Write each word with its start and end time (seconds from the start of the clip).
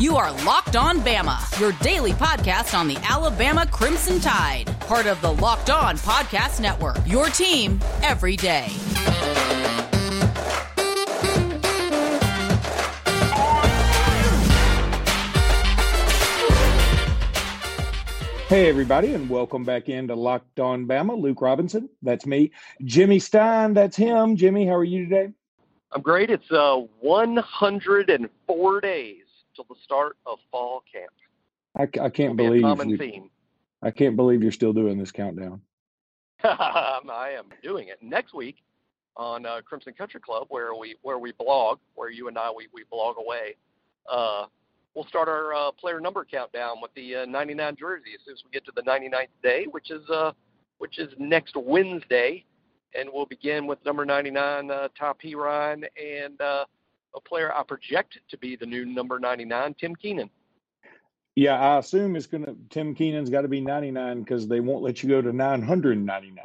You 0.00 0.16
are 0.16 0.32
Locked 0.46 0.76
On 0.76 1.00
Bama, 1.00 1.60
your 1.60 1.72
daily 1.82 2.12
podcast 2.12 2.72
on 2.72 2.88
the 2.88 2.96
Alabama 3.06 3.66
Crimson 3.66 4.18
Tide, 4.18 4.64
part 4.80 5.04
of 5.04 5.20
the 5.20 5.30
Locked 5.30 5.68
On 5.68 5.98
Podcast 5.98 6.58
Network. 6.58 6.96
Your 7.06 7.26
team 7.26 7.78
every 8.02 8.34
day. 8.34 8.68
Hey, 18.48 18.70
everybody, 18.70 19.12
and 19.12 19.28
welcome 19.28 19.64
back 19.64 19.90
into 19.90 20.14
Locked 20.14 20.60
On 20.60 20.86
Bama. 20.86 21.20
Luke 21.20 21.42
Robinson, 21.42 21.90
that's 22.00 22.24
me. 22.24 22.52
Jimmy 22.84 23.18
Stein, 23.18 23.74
that's 23.74 23.98
him. 23.98 24.34
Jimmy, 24.36 24.66
how 24.66 24.76
are 24.76 24.82
you 24.82 25.04
today? 25.04 25.28
I'm 25.92 26.00
great. 26.00 26.30
It's 26.30 26.50
uh, 26.50 26.76
104 27.00 28.80
days 28.80 29.19
till 29.54 29.66
the 29.68 29.76
start 29.82 30.16
of 30.26 30.38
fall 30.50 30.82
camp. 30.92 31.12
I, 31.76 31.82
I 32.04 32.10
can't 32.10 32.30
Will 32.30 32.36
be 32.36 32.44
believe 32.44 32.62
common 32.62 32.90
you, 32.90 32.98
theme. 32.98 33.30
I 33.82 33.90
can't 33.90 34.16
believe 34.16 34.42
you're 34.42 34.52
still 34.52 34.72
doing 34.72 34.98
this 34.98 35.12
countdown. 35.12 35.60
I 36.44 37.34
am 37.36 37.46
doing 37.62 37.88
it 37.88 37.98
next 38.02 38.34
week 38.34 38.56
on 39.16 39.44
uh, 39.46 39.60
Crimson 39.64 39.92
Country 39.92 40.20
Club, 40.20 40.46
where 40.48 40.74
we 40.74 40.96
where 41.02 41.18
we 41.18 41.32
blog, 41.32 41.78
where 41.94 42.10
you 42.10 42.28
and 42.28 42.38
I 42.38 42.50
we, 42.50 42.68
we 42.72 42.84
blog 42.90 43.16
away. 43.18 43.56
Uh, 44.10 44.46
we'll 44.94 45.06
start 45.06 45.28
our 45.28 45.54
uh, 45.54 45.70
player 45.72 46.00
number 46.00 46.24
countdown 46.24 46.76
with 46.80 46.92
the 46.94 47.16
uh, 47.16 47.24
99 47.26 47.76
jersey 47.78 48.10
as 48.14 48.24
soon 48.24 48.34
as 48.34 48.42
we 48.44 48.50
get 48.50 48.64
to 48.64 48.72
the 48.74 48.82
99th 48.82 49.26
day, 49.42 49.66
which 49.70 49.90
is 49.90 50.08
uh, 50.10 50.32
which 50.78 50.98
is 50.98 51.12
next 51.18 51.54
Wednesday, 51.56 52.44
and 52.94 53.08
we'll 53.12 53.26
begin 53.26 53.66
with 53.66 53.78
number 53.84 54.04
99, 54.04 54.70
uh, 54.70 54.88
Ty 54.98 55.34
Ryan, 55.34 55.84
and 56.02 56.40
uh, 56.40 56.64
a 57.14 57.20
player 57.20 57.54
I 57.54 57.62
project 57.62 58.18
to 58.28 58.38
be 58.38 58.56
the 58.56 58.66
new 58.66 58.84
number 58.84 59.18
99, 59.18 59.74
Tim 59.74 59.96
Keenan. 59.96 60.30
Yeah, 61.36 61.58
I 61.58 61.78
assume 61.78 62.16
it's 62.16 62.26
going 62.26 62.44
to, 62.44 62.56
Tim 62.70 62.94
Keenan's 62.94 63.30
got 63.30 63.42
to 63.42 63.48
be 63.48 63.60
99 63.60 64.20
because 64.20 64.48
they 64.48 64.60
won't 64.60 64.82
let 64.82 65.02
you 65.02 65.08
go 65.08 65.22
to 65.22 65.32
999. 65.32 66.44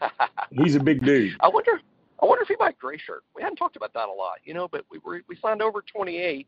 He's 0.50 0.74
a 0.76 0.80
big 0.80 1.04
dude. 1.04 1.36
I 1.40 1.48
wonder. 1.48 1.80
I 2.22 2.26
wonder 2.26 2.42
if 2.42 2.48
he 2.48 2.56
might 2.58 2.78
gray 2.78 2.98
shirt. 2.98 3.22
We 3.34 3.42
hadn't 3.42 3.56
talked 3.56 3.76
about 3.76 3.94
that 3.94 4.08
a 4.08 4.12
lot, 4.12 4.40
you 4.44 4.52
know. 4.52 4.68
But 4.68 4.84
we 4.90 4.98
were, 4.98 5.22
we 5.26 5.36
signed 5.36 5.62
over 5.62 5.82
28. 5.82 6.46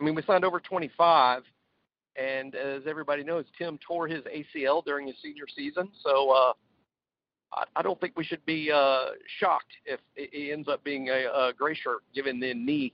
I 0.00 0.04
mean, 0.04 0.14
we 0.14 0.22
signed 0.22 0.42
over 0.42 0.58
25, 0.58 1.42
and 2.16 2.54
as 2.54 2.86
everybody 2.86 3.22
knows, 3.22 3.44
Tim 3.58 3.78
tore 3.86 4.08
his 4.08 4.22
ACL 4.22 4.82
during 4.84 5.06
his 5.06 5.16
senior 5.22 5.44
season. 5.54 5.90
So 6.02 6.30
uh, 6.30 6.52
I, 7.52 7.64
I 7.76 7.82
don't 7.82 8.00
think 8.00 8.16
we 8.16 8.24
should 8.24 8.44
be 8.46 8.70
uh, 8.70 9.06
shocked 9.38 9.72
if 9.84 10.00
he 10.14 10.52
ends 10.52 10.68
up 10.68 10.82
being 10.84 11.08
a, 11.08 11.26
a 11.26 11.52
gray 11.56 11.74
shirt, 11.74 12.02
given 12.14 12.40
the 12.40 12.54
knee 12.54 12.92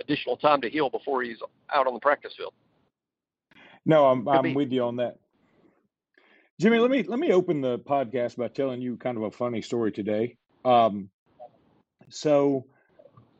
additional 0.00 0.36
time 0.36 0.60
to 0.62 0.70
heal 0.70 0.90
before 0.90 1.22
he's 1.22 1.38
out 1.72 1.86
on 1.86 1.94
the 1.94 2.00
practice 2.00 2.34
field. 2.36 2.52
No, 3.86 4.06
I'm 4.06 4.24
Could 4.24 4.30
I'm 4.30 4.42
be. 4.42 4.54
with 4.54 4.72
you 4.72 4.82
on 4.84 4.96
that. 4.96 5.18
Jimmy, 6.60 6.78
let 6.78 6.90
me 6.90 7.02
let 7.02 7.18
me 7.18 7.32
open 7.32 7.60
the 7.60 7.78
podcast 7.78 8.36
by 8.36 8.48
telling 8.48 8.82
you 8.82 8.96
kind 8.96 9.16
of 9.16 9.22
a 9.22 9.30
funny 9.30 9.62
story 9.62 9.92
today. 9.92 10.36
Um, 10.64 11.08
so, 12.10 12.66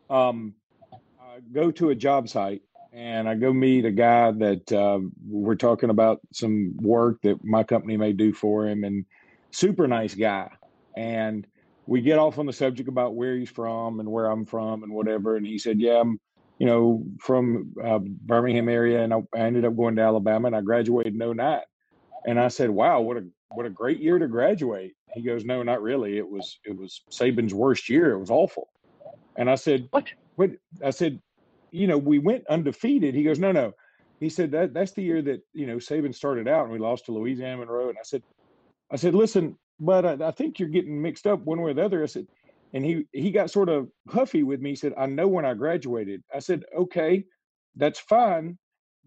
um, 0.09 0.55
I 0.93 1.41
go 1.53 1.71
to 1.73 1.91
a 1.91 1.95
job 1.95 2.29
site 2.29 2.63
and 2.93 3.29
I 3.29 3.35
go 3.35 3.53
meet 3.53 3.85
a 3.85 3.91
guy 3.91 4.31
that 4.31 4.73
um, 4.73 5.13
we're 5.29 5.55
talking 5.55 5.91
about 5.91 6.21
some 6.33 6.77
work 6.81 7.21
that 7.23 7.45
my 7.45 7.63
company 7.63 7.97
may 7.97 8.13
do 8.13 8.33
for 8.33 8.67
him, 8.67 8.85
and 8.85 9.05
super 9.51 9.87
nice 9.87 10.15
guy. 10.15 10.51
And 10.97 11.47
we 11.87 12.01
get 12.01 12.19
off 12.19 12.39
on 12.39 12.47
the 12.47 12.53
subject 12.53 12.89
about 12.89 13.15
where 13.15 13.37
he's 13.37 13.51
from 13.51 14.01
and 14.01 14.11
where 14.11 14.27
I'm 14.27 14.45
from 14.45 14.83
and 14.83 14.93
whatever. 14.93 15.37
And 15.37 15.47
he 15.47 15.59
said, 15.59 15.81
"Yeah, 15.81 16.01
I'm." 16.01 16.21
You 16.59 16.67
know, 16.67 17.05
from 17.19 17.73
uh, 17.83 18.01
Birmingham 18.01 18.69
area, 18.69 19.03
and 19.03 19.15
I, 19.15 19.23
I 19.35 19.39
ended 19.39 19.65
up 19.65 19.75
going 19.75 19.97
to 19.97 20.03
Alabama, 20.03 20.49
and 20.49 20.55
I 20.55 20.61
graduated 20.61 21.15
in 21.15 21.37
09. 21.37 21.61
And 22.27 22.39
I 22.39 22.49
said, 22.49 22.69
"Wow, 22.69 23.01
what 23.01 23.17
a 23.17 23.25
what 23.49 23.65
a 23.65 23.71
great 23.71 23.99
year 23.99 24.19
to 24.19 24.29
graduate." 24.29 24.93
He 25.15 25.23
goes, 25.23 25.43
"No, 25.43 25.63
not 25.63 25.81
really. 25.81 26.19
It 26.19 26.29
was 26.29 26.61
it 26.67 26.77
was 26.77 27.01
Saban's 27.11 27.55
worst 27.55 27.89
year. 27.89 28.13
It 28.13 28.19
was 28.19 28.31
awful." 28.31 28.69
And 29.37 29.49
I 29.49 29.55
said, 29.55 29.89
What? 29.91 30.13
"What?" 30.37 30.51
I 30.85 30.91
said, 30.91 31.19
"You 31.71 31.87
know, 31.87 31.97
we 31.97 32.19
went 32.19 32.47
undefeated." 32.49 33.15
He 33.15 33.23
goes, 33.23 33.39
"No, 33.39 33.53
no." 33.53 33.73
He 34.21 34.29
said 34.29 34.51
that 34.51 34.75
that's 34.75 34.93
the 34.93 35.03
year 35.03 35.23
that 35.23 35.41
you 35.55 35.67
know 35.67 35.77
Saban 35.77 36.15
started 36.15 36.47
out, 36.47 36.65
and 36.65 36.73
we 36.73 36.79
lost 36.79 37.07
to 37.07 37.13
Louisiana 37.13 37.57
Monroe. 37.57 37.89
And 37.89 37.99
I 37.99 38.05
said, 38.05 38.23
"I 38.91 38.97
said, 38.97 39.15
listen, 39.15 39.57
but 39.81 40.05
I, 40.05 40.29
I 40.29 40.31
think 40.31 40.59
you're 40.59 40.69
getting 40.69 41.01
mixed 41.01 41.27
up 41.27 41.41
one 41.41 41.61
way 41.61 41.73
or 41.73 41.75
the 41.75 41.85
other." 41.85 42.03
I 42.03 42.07
said, 42.07 42.27
and 42.73 42.85
he 42.85 43.07
he 43.13 43.31
got 43.31 43.51
sort 43.51 43.69
of 43.69 43.89
huffy 44.09 44.43
with 44.43 44.61
me. 44.61 44.71
He 44.71 44.77
said, 44.77 44.95
"I 44.97 45.07
know 45.07 45.29
when 45.29 45.45
I 45.45 45.55
graduated." 45.55 46.23
I 46.35 46.39
said, 46.39 46.65
"Okay, 46.77 47.25
that's 47.77 48.01
fine, 48.01 48.59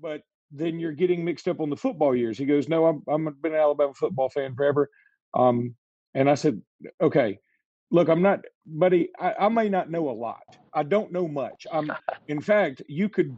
but." 0.01 0.21
then 0.55 0.79
you're 0.79 0.91
getting 0.91 1.25
mixed 1.25 1.47
up 1.47 1.59
on 1.59 1.71
the 1.71 1.75
football 1.75 2.15
years. 2.15 2.37
He 2.37 2.45
goes, 2.45 2.69
no, 2.69 2.85
I'm 2.85 3.01
I'm 3.07 3.35
been 3.41 3.53
an 3.53 3.59
Alabama 3.59 3.93
football 3.95 4.29
fan 4.29 4.53
forever. 4.53 4.87
Um, 5.33 5.75
and 6.13 6.29
I 6.29 6.35
said, 6.35 6.61
okay, 7.01 7.39
look, 7.91 8.07
I'm 8.07 8.21
not, 8.21 8.41
buddy. 8.65 9.09
I, 9.19 9.33
I 9.39 9.49
may 9.49 9.69
not 9.69 9.89
know 9.89 10.09
a 10.09 10.11
lot. 10.11 10.57
I 10.73 10.83
don't 10.83 11.11
know 11.11 11.27
much. 11.27 11.65
I'm, 11.71 11.91
in 12.27 12.41
fact, 12.41 12.83
you 12.87 13.09
could 13.09 13.35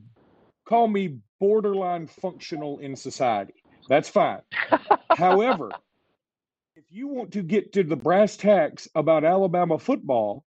call 0.67 0.87
me 0.87 1.19
borderline 1.39 2.07
functional 2.07 2.79
in 2.79 2.95
society. 2.95 3.63
That's 3.87 4.09
fine. 4.09 4.41
However, 5.11 5.71
you 6.95 7.09
want 7.09 7.33
to 7.33 7.43
get 7.43 7.73
to 7.73 7.83
the 7.83 7.95
brass 7.95 8.37
tacks 8.37 8.87
about 8.95 9.25
Alabama 9.25 9.77
football 9.77 10.45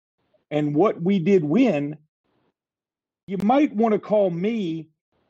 and 0.50 0.74
what 0.74 1.02
we 1.02 1.20
did 1.20 1.44
win, 1.44 1.98
you 3.28 3.38
might 3.40 3.76
want 3.76 3.94
to 3.94 4.00
call 4.00 4.30
me 4.30 4.90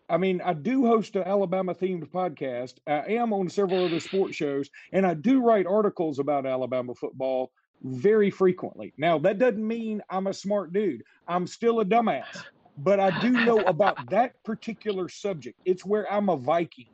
I 0.09 0.16
mean, 0.16 0.39
I 0.39 0.53
do 0.53 0.85
host 0.85 1.17
an 1.17 1.23
Alabama 1.23 1.75
themed 1.75 2.09
podcast. 2.09 2.75
I 2.88 3.16
am 3.16 3.33
on 3.33 3.50
several 3.50 3.83
other 3.83 4.00
sports 4.00 4.38
shows, 4.38 4.69
and 4.94 5.05
I 5.05 5.13
do 5.13 5.41
write 5.41 5.67
articles 5.67 6.19
about 6.19 6.45
Alabama 6.45 6.95
football 6.95 7.51
very 7.84 8.31
frequently. 8.31 8.94
Now, 8.97 9.19
that 9.19 9.38
doesn't 9.38 9.67
mean 9.67 10.01
I'm 10.09 10.28
a 10.28 10.34
smart 10.34 10.72
dude. 10.72 11.03
I'm 11.28 11.45
still 11.45 11.81
a 11.81 11.85
dumbass, 11.85 12.41
but 12.78 13.01
I 13.01 13.19
do 13.19 13.31
know 13.31 13.59
about 13.63 14.09
that 14.09 14.41
particular 14.45 15.09
subject. 15.09 15.59
It's 15.66 15.84
where 15.84 16.09
I'm 16.09 16.29
a 16.29 16.38
Viking. 16.38 16.88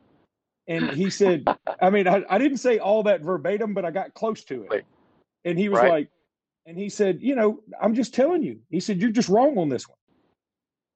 And 0.67 0.89
he 0.89 1.09
said, 1.09 1.45
I 1.81 1.89
mean, 1.89 2.07
I, 2.07 2.23
I 2.29 2.37
didn't 2.37 2.57
say 2.57 2.79
all 2.79 3.03
that 3.03 3.21
verbatim, 3.21 3.73
but 3.73 3.85
I 3.85 3.91
got 3.91 4.13
close 4.13 4.43
to 4.45 4.63
it. 4.63 4.85
And 5.45 5.59
he 5.59 5.69
was 5.69 5.79
Right. 5.79 5.89
like, 5.89 6.09
and 6.65 6.77
he 6.77 6.87
said, 6.89 7.21
you 7.21 7.35
know, 7.35 7.59
I'm 7.81 7.93
just 7.93 8.13
telling 8.13 8.41
you. 8.41 8.59
He 8.69 8.79
said, 8.79 9.01
you're 9.01 9.11
just 9.11 9.27
wrong 9.27 9.57
on 9.57 9.67
this 9.67 9.87
one. 9.87 9.97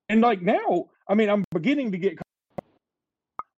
And 0.09 0.21
like 0.21 0.41
now, 0.41 0.85
I 1.09 1.15
mean, 1.15 1.29
I'm 1.29 1.43
beginning 1.51 1.91
to 1.91 1.97
get. 1.97 2.17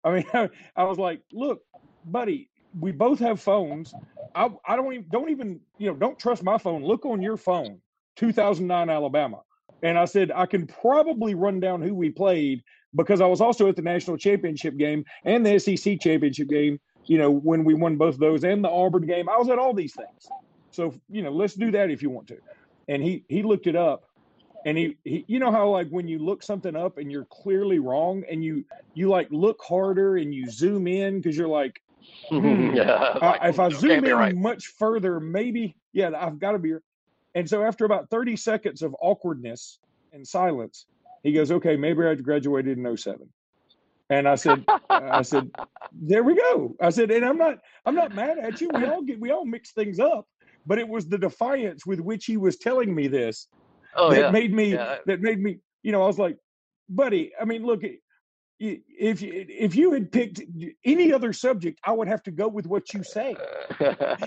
I 0.04 0.12
mean, 0.12 0.26
I, 0.76 0.84
was 0.84 0.98
like, 0.98 1.20
look, 1.32 1.62
buddy, 2.06 2.50
we 2.78 2.92
both 2.92 3.18
have 3.18 3.40
phones. 3.40 3.94
I, 4.34 4.50
I 4.66 4.76
don't 4.76 4.92
even 4.92 5.06
don't 5.10 5.30
even 5.30 5.60
you 5.78 5.90
know 5.90 5.96
don't 5.96 6.18
trust 6.18 6.42
my 6.42 6.58
phone. 6.58 6.82
Look 6.84 7.04
on 7.04 7.20
your 7.20 7.36
phone, 7.36 7.80
2009 8.16 8.88
Alabama. 8.88 9.42
And 9.82 9.98
I 9.98 10.06
said 10.06 10.32
I 10.32 10.46
can 10.46 10.66
probably 10.66 11.34
run 11.34 11.60
down 11.60 11.82
who 11.82 11.94
we 11.94 12.10
played 12.10 12.62
because 12.94 13.20
I 13.20 13.26
was 13.26 13.40
also 13.40 13.68
at 13.68 13.76
the 13.76 13.82
national 13.82 14.16
championship 14.16 14.76
game 14.76 15.04
and 15.24 15.44
the 15.44 15.58
SEC 15.58 16.00
championship 16.00 16.48
game. 16.48 16.80
You 17.04 17.18
know 17.18 17.30
when 17.30 17.64
we 17.64 17.72
won 17.72 17.96
both 17.96 18.14
of 18.14 18.20
those 18.20 18.44
and 18.44 18.62
the 18.62 18.68
Auburn 18.68 19.06
game. 19.06 19.28
I 19.28 19.38
was 19.38 19.48
at 19.48 19.58
all 19.58 19.72
these 19.72 19.94
things. 19.94 20.28
So 20.70 20.94
you 21.08 21.22
know, 21.22 21.30
let's 21.30 21.54
do 21.54 21.70
that 21.70 21.90
if 21.90 22.02
you 22.02 22.10
want 22.10 22.28
to. 22.28 22.38
And 22.88 23.02
he 23.02 23.24
he 23.28 23.42
looked 23.42 23.66
it 23.66 23.76
up 23.76 24.04
and 24.66 24.76
he, 24.76 24.96
he 25.04 25.24
you 25.26 25.38
know 25.38 25.50
how 25.50 25.70
like 25.70 25.88
when 25.88 26.06
you 26.06 26.18
look 26.18 26.42
something 26.42 26.76
up 26.76 26.98
and 26.98 27.10
you're 27.10 27.24
clearly 27.26 27.78
wrong 27.78 28.24
and 28.30 28.44
you 28.44 28.64
you 28.94 29.08
like 29.08 29.28
look 29.30 29.62
harder 29.62 30.18
and 30.18 30.34
you 30.34 30.50
zoom 30.50 30.86
in 30.86 31.20
because 31.20 31.36
you're 31.36 31.48
like 31.48 31.80
Hmm. 32.28 32.74
yeah, 32.74 33.18
like, 33.20 33.40
if 33.44 33.58
I 33.58 33.68
zoom 33.70 34.04
in 34.04 34.14
right. 34.14 34.34
much 34.34 34.68
further, 34.78 35.20
maybe, 35.20 35.76
yeah, 35.92 36.10
I've 36.16 36.38
got 36.38 36.52
to 36.52 36.58
be. 36.58 36.70
Here. 36.70 36.82
And 37.34 37.48
so 37.48 37.62
after 37.62 37.84
about 37.84 38.10
30 38.10 38.36
seconds 38.36 38.82
of 38.82 38.94
awkwardness 39.00 39.78
and 40.12 40.26
silence, 40.26 40.86
he 41.22 41.32
goes, 41.32 41.50
okay, 41.50 41.76
maybe 41.76 42.04
I 42.04 42.14
graduated 42.14 42.78
in 42.78 42.96
07. 42.96 43.28
And 44.10 44.28
I 44.28 44.34
said, 44.36 44.64
I 44.90 45.22
said, 45.22 45.50
there 45.92 46.22
we 46.22 46.34
go. 46.34 46.74
I 46.80 46.90
said, 46.90 47.10
and 47.10 47.24
I'm 47.24 47.38
not, 47.38 47.58
I'm 47.84 47.94
not 47.94 48.14
mad 48.14 48.38
at 48.38 48.60
you. 48.60 48.70
We 48.72 48.84
all 48.86 49.02
get, 49.02 49.20
we 49.20 49.30
all 49.30 49.44
mix 49.44 49.72
things 49.72 50.00
up, 50.00 50.26
but 50.66 50.78
it 50.78 50.88
was 50.88 51.08
the 51.08 51.18
defiance 51.18 51.84
with 51.86 52.00
which 52.00 52.24
he 52.24 52.36
was 52.36 52.56
telling 52.56 52.94
me 52.94 53.08
this 53.08 53.48
oh 53.96 54.10
that 54.10 54.20
yeah, 54.20 54.30
made 54.30 54.52
me, 54.52 54.72
yeah. 54.72 54.96
that 55.06 55.20
made 55.20 55.40
me, 55.40 55.58
you 55.82 55.92
know, 55.92 56.02
I 56.02 56.06
was 56.06 56.18
like, 56.18 56.36
buddy, 56.88 57.32
I 57.40 57.44
mean, 57.44 57.64
look, 57.64 57.82
if 58.60 59.22
if 59.22 59.76
you 59.76 59.92
had 59.92 60.10
picked 60.10 60.40
any 60.84 61.12
other 61.12 61.32
subject, 61.32 61.78
I 61.84 61.92
would 61.92 62.08
have 62.08 62.22
to 62.24 62.30
go 62.30 62.48
with 62.48 62.66
what 62.66 62.92
you 62.92 63.02
say. 63.02 63.36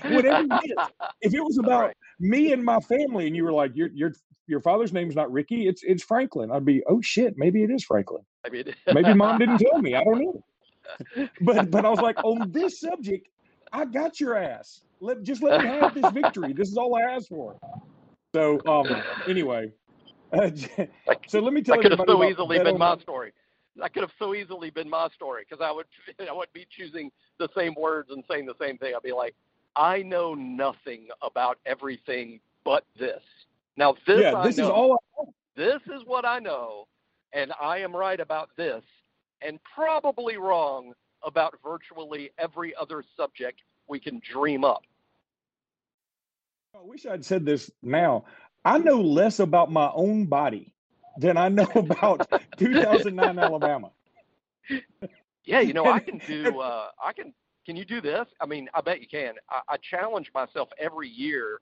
Whatever 0.08 0.42
it 0.42 0.72
is. 0.80 0.90
If 1.22 1.34
it 1.34 1.42
was 1.42 1.58
about 1.58 1.88
Right. 1.88 1.96
me 2.20 2.52
and 2.54 2.64
my 2.64 2.80
family, 2.82 3.28
and 3.28 3.36
you 3.36 3.44
were 3.44 3.52
like, 3.52 3.72
your 3.76 3.90
your 3.94 4.12
your 4.48 4.62
father's 4.62 4.94
name's 4.94 5.16
not 5.16 5.32
Ricky, 5.32 5.68
it's 5.68 5.84
it's 5.84 6.04
Franklin. 6.04 6.52
I'd 6.52 6.66
be, 6.66 6.82
oh 6.88 7.02
shit, 7.02 7.36
maybe 7.38 7.64
it 7.64 7.70
is 7.72 7.84
Franklin. 7.84 8.24
I 8.46 8.50
mean, 8.50 8.66
Maybe 8.88 9.14
mom 9.14 9.38
didn't 9.38 9.60
tell 9.60 9.80
me. 9.80 9.96
I 9.96 10.04
don't 10.04 10.20
know. 10.20 10.44
But 11.42 11.72
but 11.72 11.86
I 11.86 11.90
was 11.90 12.00
like, 12.00 12.18
on 12.24 12.52
this 12.52 12.80
subject, 12.80 13.28
I 13.74 13.86
got 13.86 14.20
your 14.20 14.36
ass. 14.36 14.82
Let 15.02 15.24
just 15.24 15.44
let 15.44 15.60
me 15.60 15.68
have 15.68 15.94
this 15.94 16.10
victory. 16.10 16.54
This 16.54 16.70
is 16.70 16.78
all 16.78 16.96
I 16.96 17.02
asked 17.02 17.30
for. 17.30 17.58
So 18.34 18.62
um 18.68 19.04
anyway, 19.28 19.72
uh, 20.34 20.50
so 21.28 21.40
let 21.40 21.54
me 21.54 21.62
tell 21.62 21.76
that 21.76 21.82
could 21.82 21.92
have 21.92 22.02
so 22.08 22.24
easily 22.24 22.58
been 22.60 22.78
my 22.78 22.98
story. 22.98 23.34
That 23.78 23.94
could 23.94 24.04
have 24.04 24.12
so 24.20 24.34
easily 24.36 24.70
been 24.70 24.90
my 24.90 25.08
story 25.16 25.46
because 25.48 25.64
I 25.64 25.72
would 25.72 25.86
I 26.30 26.34
would 26.34 26.52
be 26.54 26.68
choosing 26.70 27.12
the 27.40 27.50
same 27.56 27.74
words 27.78 28.10
and 28.12 28.24
saying 28.30 28.46
the 28.46 28.56
same 28.60 28.78
thing. 28.78 28.94
I'd 28.96 29.04
be 29.04 29.14
like, 29.14 29.36
I 29.76 30.02
know 30.02 30.34
nothing 30.34 31.08
about 31.22 31.58
everything 31.66 32.40
but 32.64 32.86
this. 33.00 33.22
Now 33.78 33.96
this 34.06 34.22
yeah, 34.22 34.44
this 34.44 34.60
I 34.60 34.64
know, 34.64 34.68
is 34.68 34.72
all. 34.72 34.94
I 34.94 35.24
know. 35.24 35.34
This 35.56 35.82
is 35.94 36.02
what 36.06 36.26
I 36.26 36.40
know, 36.40 36.88
and 37.34 37.52
I 37.62 37.80
am 37.80 37.96
right 37.96 38.20
about 38.20 38.50
this, 38.56 38.84
and 39.42 39.60
probably 39.76 40.38
wrong 40.38 40.94
about 41.24 41.56
virtually 41.64 42.32
every 42.38 42.74
other 42.76 43.04
subject 43.18 43.62
we 43.88 44.00
can 44.00 44.22
dream 44.32 44.64
up. 44.64 44.84
I 46.74 46.80
wish 46.82 47.06
I'd 47.06 47.26
said 47.26 47.46
this 47.46 47.70
now. 47.84 48.26
I 48.64 48.78
know 48.78 49.02
less 49.02 49.40
about 49.40 49.72
my 49.72 49.92
own 49.94 50.26
body 50.26 50.74
than 51.18 51.38
I 51.38 51.50
know 51.50 51.70
about 51.76 52.28
2009 52.58 53.40
Alabama. 53.40 53.92
Yeah, 55.46 55.60
you 55.60 55.74
know, 55.74 55.86
I 55.86 56.00
can 56.00 56.20
do. 56.28 56.60
Uh, 56.60 56.88
I 57.04 57.14
can. 57.14 57.34
Can 57.66 57.76
you 57.76 57.86
do 57.86 58.02
this? 58.02 58.26
I 58.40 58.48
mean, 58.48 58.68
I 58.74 58.82
bet 58.82 59.02
you 59.02 59.08
can. 59.08 59.36
I, 59.50 59.62
I 59.70 59.78
challenge 59.78 60.32
myself 60.34 60.70
every 60.80 61.08
year 61.08 61.60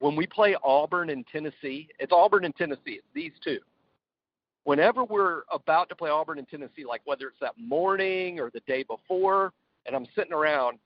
when 0.00 0.16
we 0.16 0.26
play 0.26 0.56
Auburn 0.64 1.10
and 1.10 1.24
Tennessee. 1.28 1.88
It's 2.00 2.12
Auburn 2.12 2.44
and 2.44 2.54
Tennessee. 2.56 2.98
It's 2.98 3.06
these 3.14 3.32
two. 3.42 3.58
Whenever 4.64 5.04
we're 5.04 5.42
about 5.52 5.88
to 5.90 5.94
play 5.94 6.10
Auburn 6.10 6.38
and 6.38 6.48
Tennessee, 6.48 6.84
like 6.84 7.02
whether 7.04 7.28
it's 7.28 7.38
that 7.40 7.54
morning 7.56 8.40
or 8.40 8.50
the 8.50 8.60
day 8.66 8.82
before, 8.82 9.52
and 9.86 9.94
I'm 9.94 10.06
sitting 10.16 10.32
around, 10.32 10.78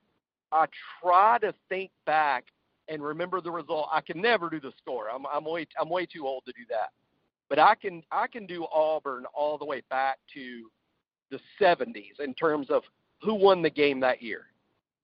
I 0.53 0.67
try 1.03 1.39
to 1.39 1.55
think 1.71 1.91
back 2.05 2.45
and 2.89 3.03
remember 3.03 3.41
the 3.41 3.51
result. 3.51 3.89
I 3.91 4.03
can 4.03 4.21
never 4.21 4.51
do 4.51 4.61
the 4.61 4.73
score. 4.79 5.09
I'm 5.11 5.25
I'm 5.33 5.45
way 5.45 5.67
I'm 5.81 5.89
way 5.89 6.05
too 6.05 6.27
old 6.27 6.45
to 6.47 6.53
do 6.53 6.67
that. 6.69 6.91
But 7.51 7.59
I 7.59 7.75
can 7.75 8.03
I 8.11 8.29
can 8.29 8.47
do 8.47 8.65
Auburn 8.73 9.25
all 9.35 9.59
the 9.59 9.65
way 9.67 9.83
back 9.91 10.19
to 10.35 10.71
the 11.31 11.41
70s 11.61 12.21
in 12.21 12.33
terms 12.35 12.71
of 12.71 12.85
who 13.21 13.35
won 13.35 13.61
the 13.61 13.71
game 13.71 14.01
that 14.01 14.23
year. 14.23 14.47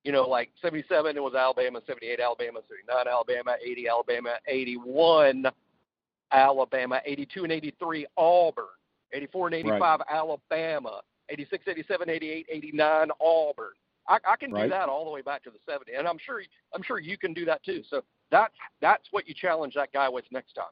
You 0.04 0.12
know, 0.12 0.22
like 0.22 0.50
77 0.62 1.16
it 1.16 1.22
was 1.22 1.34
Alabama, 1.34 1.80
78 1.84 2.20
Alabama, 2.20 2.60
79 2.68 3.12
Alabama, 3.12 3.56
80 3.62 3.88
Alabama, 3.88 4.34
81 4.46 5.46
Alabama, 6.32 7.00
82 7.04 7.42
and 7.42 7.52
83 7.52 8.06
Auburn, 8.16 8.64
84 9.12 9.46
and 9.48 9.56
85 9.56 9.80
right. 9.80 10.00
Alabama, 10.08 11.00
86, 11.28 11.64
87, 11.66 12.08
88, 12.08 12.46
89 12.48 13.08
Auburn. 13.20 13.66
I, 14.08 14.18
I 14.24 14.36
can 14.36 14.52
right. 14.52 14.64
do 14.64 14.68
that 14.70 14.88
all 14.88 15.04
the 15.04 15.10
way 15.10 15.22
back 15.22 15.42
to 15.44 15.50
the 15.50 15.58
70, 15.68 15.94
and 15.98 16.06
I'm 16.06 16.18
sure 16.24 16.40
I'm 16.72 16.84
sure 16.84 17.00
you 17.00 17.18
can 17.18 17.34
do 17.34 17.44
that 17.46 17.64
too. 17.64 17.82
So 17.90 18.02
that's 18.30 18.54
that's 18.80 19.08
what 19.10 19.26
you 19.26 19.34
challenge 19.34 19.74
that 19.74 19.92
guy 19.92 20.08
with 20.08 20.24
next 20.30 20.52
time. 20.52 20.66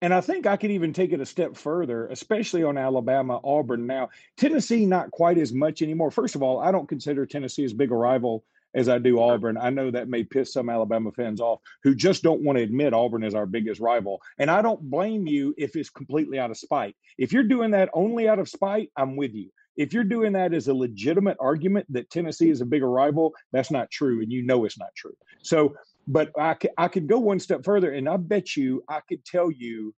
And 0.00 0.14
I 0.14 0.20
think 0.20 0.46
I 0.46 0.56
could 0.56 0.70
even 0.70 0.92
take 0.92 1.12
it 1.12 1.20
a 1.20 1.26
step 1.26 1.56
further, 1.56 2.06
especially 2.08 2.62
on 2.62 2.78
Alabama, 2.78 3.40
Auburn. 3.42 3.86
Now, 3.86 4.10
Tennessee, 4.36 4.86
not 4.86 5.10
quite 5.10 5.38
as 5.38 5.52
much 5.52 5.82
anymore. 5.82 6.10
First 6.10 6.36
of 6.36 6.42
all, 6.42 6.60
I 6.60 6.70
don't 6.70 6.88
consider 6.88 7.26
Tennessee 7.26 7.64
as 7.64 7.72
big 7.72 7.90
a 7.90 7.96
rival 7.96 8.44
as 8.74 8.88
I 8.88 8.98
do 8.98 9.20
Auburn. 9.20 9.56
I 9.56 9.70
know 9.70 9.90
that 9.90 10.08
may 10.08 10.24
piss 10.24 10.52
some 10.52 10.70
Alabama 10.70 11.10
fans 11.12 11.40
off 11.40 11.60
who 11.82 11.94
just 11.94 12.22
don't 12.22 12.42
want 12.42 12.58
to 12.58 12.62
admit 12.62 12.92
Auburn 12.92 13.24
is 13.24 13.34
our 13.34 13.46
biggest 13.46 13.80
rival. 13.80 14.20
And 14.38 14.50
I 14.50 14.62
don't 14.62 14.90
blame 14.90 15.26
you 15.26 15.54
if 15.58 15.74
it's 15.74 15.90
completely 15.90 16.38
out 16.38 16.50
of 16.50 16.58
spite. 16.58 16.94
If 17.16 17.32
you're 17.32 17.42
doing 17.42 17.72
that 17.72 17.90
only 17.92 18.28
out 18.28 18.38
of 18.38 18.48
spite, 18.48 18.92
I'm 18.96 19.16
with 19.16 19.34
you. 19.34 19.50
If 19.76 19.92
you're 19.92 20.04
doing 20.04 20.32
that 20.32 20.52
as 20.52 20.66
a 20.66 20.74
legitimate 20.74 21.36
argument 21.38 21.86
that 21.90 22.10
Tennessee 22.10 22.50
is 22.50 22.60
a 22.60 22.66
bigger 22.66 22.90
rival, 22.90 23.32
that's 23.52 23.70
not 23.70 23.90
true. 23.90 24.20
And 24.20 24.32
you 24.32 24.42
know 24.42 24.64
it's 24.64 24.78
not 24.78 24.94
true. 24.94 25.16
So, 25.42 25.76
but 26.08 26.32
I, 26.38 26.56
I 26.78 26.88
could 26.88 27.06
go 27.06 27.18
one 27.18 27.38
step 27.38 27.62
further 27.64 27.92
and 27.92 28.08
I 28.08 28.16
bet 28.16 28.56
you 28.56 28.82
I 28.88 29.00
could 29.06 29.24
tell 29.24 29.50
you 29.50 29.94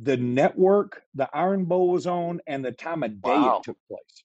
the 0.00 0.16
network 0.16 1.02
the 1.14 1.28
Iron 1.34 1.64
Bowl 1.64 1.90
was 1.90 2.06
on 2.06 2.40
and 2.46 2.64
the 2.64 2.72
time 2.72 3.02
of 3.02 3.20
day 3.20 3.28
wow. 3.28 3.58
it 3.58 3.64
took 3.64 3.76
place. 3.88 4.24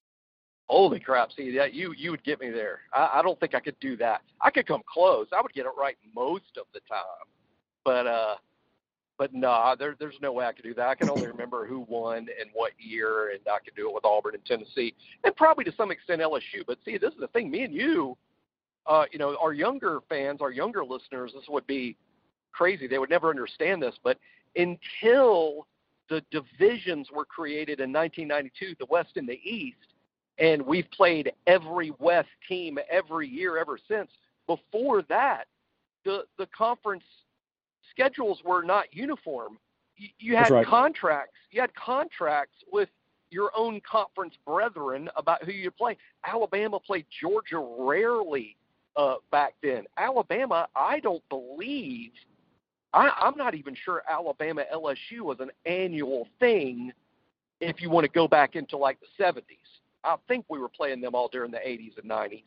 Holy 0.70 1.00
crap! 1.00 1.32
See 1.34 1.56
that 1.58 1.74
you 1.74 1.94
you 1.98 2.12
would 2.12 2.24
get 2.24 2.40
me 2.40 2.50
there. 2.50 2.80
I, 2.94 3.10
I 3.16 3.22
don't 3.22 3.38
think 3.40 3.54
I 3.54 3.60
could 3.60 3.78
do 3.80 3.98
that. 3.98 4.22
I 4.42 4.50
could 4.50 4.66
come 4.66 4.82
close. 4.92 5.28
I 5.36 5.42
would 5.42 5.54
get 5.54 5.66
it 5.66 5.72
right 5.78 5.98
most 6.16 6.58
of 6.58 6.66
the 6.74 6.80
time, 6.90 7.28
but 7.84 8.08
uh, 8.08 8.36
but 9.18 9.34
no, 9.34 9.50
nah, 9.50 9.76
there 9.76 9.96
there's 10.00 10.16
no 10.22 10.32
way 10.32 10.46
I 10.46 10.54
could 10.54 10.64
do 10.64 10.74
that. 10.76 10.88
I 10.88 10.96
can 10.96 11.10
only 11.10 11.28
remember 11.28 11.68
who 11.68 11.82
won 11.82 12.18
and 12.18 12.50
what 12.54 12.72
year, 12.80 13.32
and 13.32 13.42
I 13.46 13.60
could 13.60 13.76
do 13.76 13.90
it 13.90 13.94
with 13.94 14.06
Auburn 14.06 14.36
and 14.36 14.46
Tennessee, 14.46 14.96
and 15.26 15.36
probably 15.36 15.66
to 15.66 15.74
some 15.76 15.92
extent 15.92 16.22
LSU. 16.22 16.64
But 16.66 16.80
see, 16.86 16.98
this 16.98 17.14
is 17.14 17.20
the 17.20 17.28
thing. 17.28 17.52
Me 17.52 17.64
and 17.64 17.74
you, 17.74 18.18
uh, 18.86 19.06
you 19.12 19.20
know, 19.20 19.38
our 19.42 19.54
younger 19.54 20.00
fans, 20.10 20.42
our 20.42 20.52
younger 20.52 20.84
listeners, 20.84 21.32
this 21.34 21.46
would 21.50 21.66
be 21.68 21.96
crazy. 22.52 22.88
They 22.88 23.00
would 23.00 23.10
never 23.10 23.30
understand 23.30 23.82
this, 23.82 23.96
but 24.04 24.18
until 24.56 25.68
the 26.10 26.24
divisions 26.32 27.08
were 27.14 27.26
created 27.26 27.80
in 27.80 27.92
1992, 27.92 28.76
the 28.80 28.86
West 28.90 29.12
and 29.16 29.28
the 29.28 29.40
East, 29.44 29.78
and 30.38 30.62
we've 30.62 30.90
played 30.92 31.32
every 31.48 31.92
West 32.00 32.30
team 32.48 32.78
every 32.90 33.28
year 33.28 33.58
ever 33.58 33.80
since. 33.88 34.10
Before 34.48 35.02
that, 35.04 35.46
the 36.04 36.24
the 36.38 36.48
conference 36.48 37.04
schedules 37.90 38.40
were 38.44 38.64
not 38.64 38.86
uniform. 38.92 39.58
You, 39.96 40.10
you 40.20 40.36
had 40.36 40.52
right. 40.52 40.66
contracts. 40.66 41.38
You 41.52 41.62
had 41.62 41.74
contracts 41.76 42.58
with 42.72 42.90
your 43.30 43.52
own 43.58 43.82
conference 43.90 44.36
brethren 44.46 45.10
about 45.16 45.44
who 45.44 45.52
you 45.52 45.72
play. 45.72 45.98
Alabama 46.26 46.80
played 46.80 47.06
Georgia 47.22 47.66
rarely 47.80 48.56
uh, 48.96 49.16
back 49.32 49.56
then. 49.62 49.84
Alabama, 49.98 50.68
I 50.76 51.00
don't 51.00 51.24
believe 51.30 52.12
I, 52.94 53.10
I'm 53.20 53.36
not 53.36 53.56
even 53.56 53.76
sure 53.84 54.04
Alabama 54.10 54.64
LSU 54.74 55.22
was 55.22 55.38
an 55.40 55.50
annual 55.66 56.28
thing 56.40 56.92
if 57.60 57.82
you 57.82 57.90
want 57.90 58.06
to 58.06 58.12
go 58.12 58.28
back 58.28 58.56
into 58.56 58.78
like 58.78 59.00
the 59.00 59.24
70s. 59.24 59.42
I 60.04 60.16
think 60.28 60.46
we 60.50 60.60
were 60.60 60.70
playing 60.70 61.02
them 61.02 61.16
all 61.16 61.28
during 61.28 61.52
the 61.52 61.58
80s 61.58 61.98
and 61.98 62.10
90s. 62.10 62.44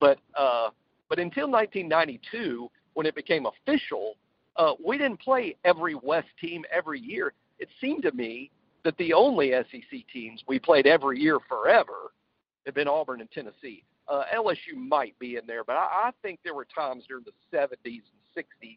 But 0.00 0.18
uh, 0.36 0.70
but 1.08 1.18
until 1.18 1.50
1992, 1.50 2.70
when 2.94 3.06
it 3.06 3.14
became 3.14 3.46
official, 3.46 4.14
uh, 4.56 4.72
we 4.84 4.98
didn't 4.98 5.20
play 5.20 5.56
every 5.64 5.94
West 5.94 6.28
team 6.40 6.64
every 6.70 7.00
year. 7.00 7.32
It 7.58 7.68
seemed 7.80 8.02
to 8.02 8.12
me 8.12 8.50
that 8.82 8.96
the 8.98 9.12
only 9.12 9.52
SEC 9.52 10.00
teams 10.12 10.42
we 10.46 10.58
played 10.58 10.86
every 10.86 11.20
year 11.20 11.38
forever 11.48 12.12
have 12.66 12.74
been 12.74 12.88
Auburn 12.88 13.20
and 13.20 13.30
Tennessee. 13.30 13.84
Uh, 14.08 14.24
LSU 14.34 14.74
might 14.76 15.18
be 15.18 15.36
in 15.36 15.46
there, 15.46 15.64
but 15.64 15.76
I, 15.76 16.08
I 16.08 16.10
think 16.22 16.40
there 16.44 16.54
were 16.54 16.66
times 16.66 17.04
during 17.08 17.24
the 17.24 17.56
70s 17.56 17.74
and 17.84 18.44
60s 18.44 18.76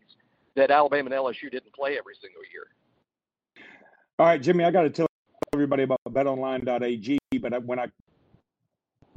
that 0.56 0.72
Alabama 0.72 1.10
and 1.10 1.20
LSU 1.20 1.52
didn't 1.52 1.74
play 1.74 1.98
every 1.98 2.16
single 2.22 2.42
year. 2.52 2.68
All 4.20 4.26
right, 4.26 4.42
Jimmy, 4.42 4.64
I 4.64 4.72
got 4.72 4.84
to 4.84 4.90
tell 4.90 5.08
everybody 5.54 5.84
about 5.84 6.00
betonline.ag, 6.10 7.20
but 7.40 7.64
when 7.64 7.80
I 7.80 7.88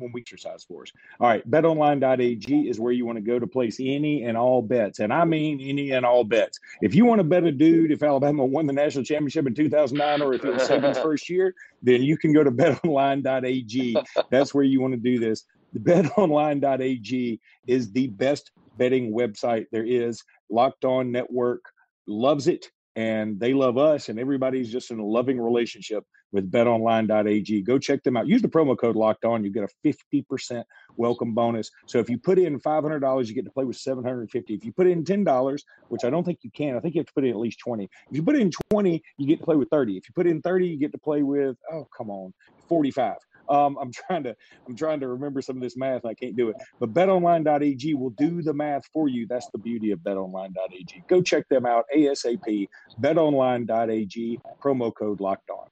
when 0.00 0.12
we 0.12 0.21
exercise 0.21 0.64
for 0.64 0.83
us. 0.83 0.92
All 1.21 1.28
right, 1.28 1.49
betonline.ag 1.49 2.69
is 2.69 2.80
where 2.80 2.92
you 2.92 3.07
want 3.07 3.16
to 3.16 3.23
go 3.23 3.38
to 3.38 3.47
place 3.47 3.78
any 3.80 4.25
and 4.25 4.37
all 4.37 4.62
bets. 4.62 4.99
And 4.99 5.12
I 5.12 5.25
mean 5.25 5.61
any 5.61 5.92
and 5.92 6.04
all 6.04 6.25
bets. 6.25 6.59
If 6.80 6.95
you 6.95 7.04
want 7.04 7.21
to 7.21 7.25
bet 7.25 7.45
a 7.45 7.52
dude 7.52 7.92
if 7.92 8.02
Alabama 8.02 8.45
won 8.45 8.66
the 8.66 8.73
national 8.73 9.04
championship 9.04 9.47
in 9.47 9.54
2009 9.54 10.23
or 10.23 10.35
if 10.35 10.45
it 10.45 10.52
was 10.52 10.69
Saban's 10.69 10.99
first 11.02 11.28
year, 11.28 11.54
then 11.83 12.02
you 12.02 12.16
can 12.16 12.33
go 12.33 12.42
to 12.42 12.50
betonline.ag. 12.50 13.97
That's 14.30 14.54
where 14.54 14.64
you 14.64 14.80
want 14.80 14.95
to 14.95 15.00
do 15.00 15.19
this. 15.19 15.45
The 15.73 15.80
betonline.ag 15.80 17.40
is 17.66 17.92
the 17.92 18.07
best 18.09 18.50
betting 18.76 19.12
website 19.12 19.66
there 19.71 19.87
is. 19.87 20.23
Locked 20.50 20.85
On 20.85 21.12
Network 21.12 21.62
loves 22.07 22.49
it, 22.49 22.71
and 22.97 23.38
they 23.38 23.54
love 23.54 23.78
us, 23.78 24.09
and 24.09 24.19
everybody's 24.19 24.73
just 24.73 24.90
in 24.90 24.99
a 24.99 25.04
loving 25.04 25.40
relationship 25.40 26.04
with 26.32 26.50
betonline.ag. 26.50 27.62
Go 27.62 27.78
check 27.78 28.02
them 28.02 28.16
out. 28.16 28.26
Use 28.26 28.42
the 28.42 28.49
promo 28.49 28.76
code 28.78 28.96
locked 28.96 29.25
on. 29.25 29.44
You 29.44 29.50
get 29.50 29.64
a 29.64 29.88
50% 30.14 30.64
welcome 30.96 31.34
bonus. 31.34 31.70
So 31.87 31.99
if 31.99 32.08
you 32.08 32.18
put 32.18 32.38
in 32.38 32.60
$500, 32.60 33.26
you 33.26 33.34
get 33.34 33.44
to 33.44 33.50
play 33.50 33.64
with 33.64 33.76
750. 33.76 34.54
If 34.54 34.64
you 34.64 34.72
put 34.72 34.87
in 34.87 35.04
$10, 35.04 35.60
which 35.88 36.04
I 36.04 36.10
don't 36.10 36.25
think 36.25 36.40
you 36.42 36.50
can, 36.50 36.76
I 36.76 36.80
think 36.80 36.94
you 36.94 37.00
have 37.00 37.06
to 37.06 37.12
put 37.12 37.25
in 37.25 37.30
at 37.30 37.37
least 37.37 37.58
20. 37.60 37.84
If 37.84 38.16
you 38.16 38.22
put 38.22 38.37
in 38.37 38.50
20, 38.72 39.02
you 39.18 39.26
get 39.26 39.38
to 39.38 39.44
play 39.44 39.56
with 39.56 39.70
30. 39.70 39.96
If 39.96 40.08
you 40.08 40.14
put 40.14 40.26
in 40.26 40.40
30, 40.42 40.68
you 40.68 40.78
get 40.78 40.92
to 40.92 40.99
play 40.99 41.22
with, 41.22 41.56
oh, 41.72 41.88
come 41.96 42.10
on, 42.10 42.32
45. 42.68 43.16
Um, 43.49 43.76
I'm 43.80 43.90
trying 44.06 44.22
to 44.25 44.37
I'm 44.66 44.76
trying 44.76 45.00
to 45.00 45.08
remember 45.08 45.42
some 45.42 45.56
of 45.56 45.62
this 45.62 45.76
math. 45.76 46.04
I 46.04 46.14
can't 46.14 46.37
do 46.37 46.49
it. 46.50 46.56
But 46.78 46.94
betonline.ag 46.94 47.94
will 47.94 48.10
do 48.10 48.42
the 48.42 48.54
math 48.54 48.84
for 48.92 49.08
you. 49.08 49.26
That's 49.26 49.49
the 49.52 49.58
beauty 49.58 49.90
of 49.90 50.00
betonline.ag. 50.00 51.04
Go 51.08 51.20
check 51.20 51.49
them 51.49 51.66
out 51.66 51.84
ASAP. 51.94 52.68
betonline.ag 53.00 54.38
promo 54.62 54.94
code 54.94 55.20
locked 55.20 55.50
on. 55.50 55.66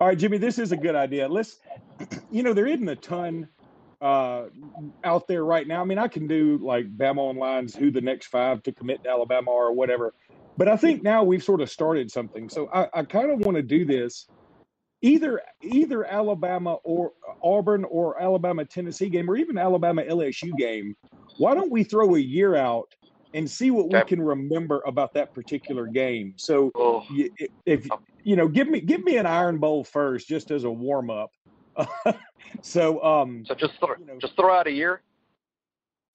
All 0.00 0.08
right, 0.08 0.18
Jimmy, 0.18 0.38
this 0.38 0.58
is 0.58 0.72
a 0.72 0.76
good 0.76 0.94
idea. 0.94 1.28
Let's 1.28 1.58
you 2.30 2.42
know, 2.42 2.52
there 2.52 2.66
isn't 2.66 2.88
a 2.88 2.96
ton 2.96 3.48
uh, 4.00 4.44
out 5.04 5.26
there 5.28 5.44
right 5.44 5.66
now. 5.66 5.80
I 5.80 5.84
mean, 5.84 5.98
I 5.98 6.08
can 6.08 6.26
do 6.26 6.58
like 6.62 6.96
Bama 6.96 7.30
Online's 7.30 7.74
who 7.74 7.90
the 7.90 8.00
next 8.00 8.26
five 8.26 8.62
to 8.64 8.72
commit 8.72 9.02
to 9.04 9.10
Alabama 9.10 9.50
are 9.50 9.68
or 9.68 9.72
whatever. 9.72 10.14
But 10.56 10.68
I 10.68 10.76
think 10.76 11.02
now 11.02 11.24
we've 11.24 11.42
sort 11.42 11.60
of 11.60 11.70
started 11.70 12.10
something. 12.10 12.48
So 12.48 12.68
I, 12.72 12.88
I 12.92 13.02
kind 13.04 13.30
of 13.30 13.40
want 13.40 13.56
to 13.56 13.62
do 13.62 13.84
this 13.84 14.26
either 15.04 15.42
either 15.62 16.04
Alabama 16.06 16.74
or 16.82 17.12
Auburn 17.42 17.84
or 17.84 18.20
Alabama 18.20 18.64
Tennessee 18.64 19.10
game 19.10 19.30
or 19.30 19.36
even 19.36 19.58
Alabama 19.58 20.02
LSU 20.02 20.56
game, 20.56 20.96
why 21.36 21.54
don't 21.54 21.70
we 21.70 21.84
throw 21.84 22.14
a 22.14 22.18
year 22.18 22.56
out 22.56 22.94
and 23.34 23.50
see 23.50 23.70
what 23.70 23.92
we 23.92 24.00
can 24.04 24.22
remember 24.22 24.82
about 24.86 25.12
that 25.12 25.34
particular 25.34 25.86
game? 25.86 26.32
So 26.36 26.72
oh. 26.74 27.04
if 27.66 27.86
you 28.24 28.36
know, 28.36 28.48
give 28.48 28.68
me 28.68 28.80
give 28.80 29.04
me 29.04 29.16
an 29.18 29.26
Iron 29.26 29.58
Bowl 29.58 29.84
first, 29.84 30.26
just 30.26 30.50
as 30.50 30.64
a 30.64 30.70
warm 30.70 31.10
up. 31.10 31.30
so, 32.62 33.02
um, 33.04 33.44
so 33.46 33.54
just 33.54 33.74
throw, 33.78 33.94
you 33.98 34.06
know, 34.06 34.18
just 34.18 34.34
throw 34.36 34.52
out 34.52 34.66
a 34.66 34.72
year. 34.72 35.02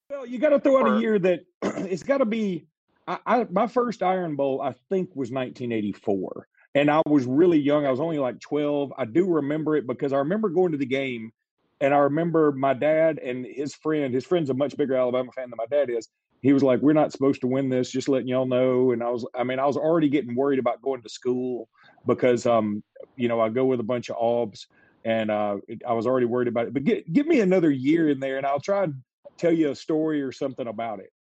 Well, 0.09 0.25
you 0.25 0.39
got 0.39 0.49
to 0.49 0.59
throw 0.59 0.79
out 0.79 0.87
Or- 0.87 0.95
a 0.95 0.99
year 0.99 1.19
that 1.19 1.41
it's 1.61 2.03
got 2.03 2.17
to 2.17 2.25
be. 2.25 2.65
I, 3.07 3.19
I 3.25 3.47
my 3.49 3.67
first 3.67 4.03
Iron 4.03 4.35
Bowl, 4.35 4.61
I 4.61 4.73
think, 4.89 5.09
was 5.09 5.31
1984, 5.31 6.47
and 6.75 6.89
I 6.89 7.01
was 7.05 7.25
really 7.25 7.59
young. 7.59 7.85
I 7.85 7.91
was 7.91 7.99
only 7.99 8.19
like 8.19 8.39
12. 8.39 8.93
I 8.97 9.05
do 9.05 9.25
remember 9.27 9.75
it 9.75 9.85
because 9.87 10.11
I 10.11 10.17
remember 10.17 10.49
going 10.49 10.71
to 10.71 10.77
the 10.77 10.85
game, 10.85 11.31
and 11.79 11.93
I 11.93 11.97
remember 11.97 12.51
my 12.51 12.73
dad 12.73 13.19
and 13.19 13.45
his 13.45 13.75
friend. 13.75 14.13
His 14.13 14.25
friend's 14.25 14.49
a 14.49 14.53
much 14.55 14.75
bigger 14.75 14.95
Alabama 14.95 15.31
fan 15.31 15.49
than 15.51 15.57
my 15.57 15.65
dad 15.69 15.89
is. 15.91 16.09
He 16.41 16.53
was 16.53 16.63
like, 16.63 16.79
"We're 16.81 16.93
not 16.93 17.11
supposed 17.11 17.41
to 17.41 17.47
win 17.47 17.69
this. 17.69 17.91
Just 17.91 18.09
letting 18.09 18.27
y'all 18.27 18.45
know." 18.45 18.91
And 18.91 19.03
I 19.03 19.09
was, 19.09 19.25
I 19.35 19.43
mean, 19.43 19.59
I 19.59 19.65
was 19.65 19.77
already 19.77 20.09
getting 20.09 20.35
worried 20.35 20.59
about 20.59 20.81
going 20.81 21.01
to 21.01 21.09
school 21.09 21.69
because, 22.05 22.45
um, 22.45 22.83
you 23.15 23.27
know, 23.27 23.41
I 23.41 23.49
go 23.49 23.65
with 23.65 23.79
a 23.79 23.83
bunch 23.83 24.09
of 24.09 24.15
Aubs, 24.17 24.67
and 25.03 25.29
uh, 25.29 25.57
I 25.87 25.93
was 25.93 26.07
already 26.07 26.25
worried 26.25 26.47
about 26.47 26.67
it. 26.67 26.73
But 26.73 26.83
get, 26.83 27.11
give 27.11 27.27
me 27.27 27.41
another 27.41 27.71
year 27.71 28.09
in 28.09 28.19
there, 28.19 28.37
and 28.37 28.45
I'll 28.45 28.59
try 28.59 28.83
and 28.83 28.95
tell 29.37 29.51
you 29.51 29.71
a 29.71 29.75
story 29.75 30.21
or 30.21 30.31
something 30.31 30.67
about 30.67 30.99
it. 30.99 31.11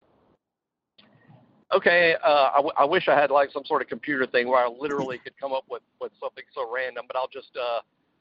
Okay, 1.71 2.17
uh, 2.25 2.51
I, 2.53 2.57
w- 2.57 2.73
I 2.79 2.85
wish 2.87 3.09
I 3.09 3.15
had 3.15 3.31
like 3.31 3.53
some 3.53 3.65
sort 3.67 3.83
of 3.83 3.89
computer 3.89 4.27
thing 4.27 4.49
where 4.49 4.65
I 4.65 4.69
literally 4.69 5.19
could 5.19 5.39
come 5.39 5.53
up 5.53 5.65
with, 5.69 5.83
with 6.01 6.13
something 6.19 6.45
so 6.55 6.73
random, 6.73 7.05
but 7.07 7.17
I'll 7.17 7.29
just 7.29 7.57
uh, 7.57 7.81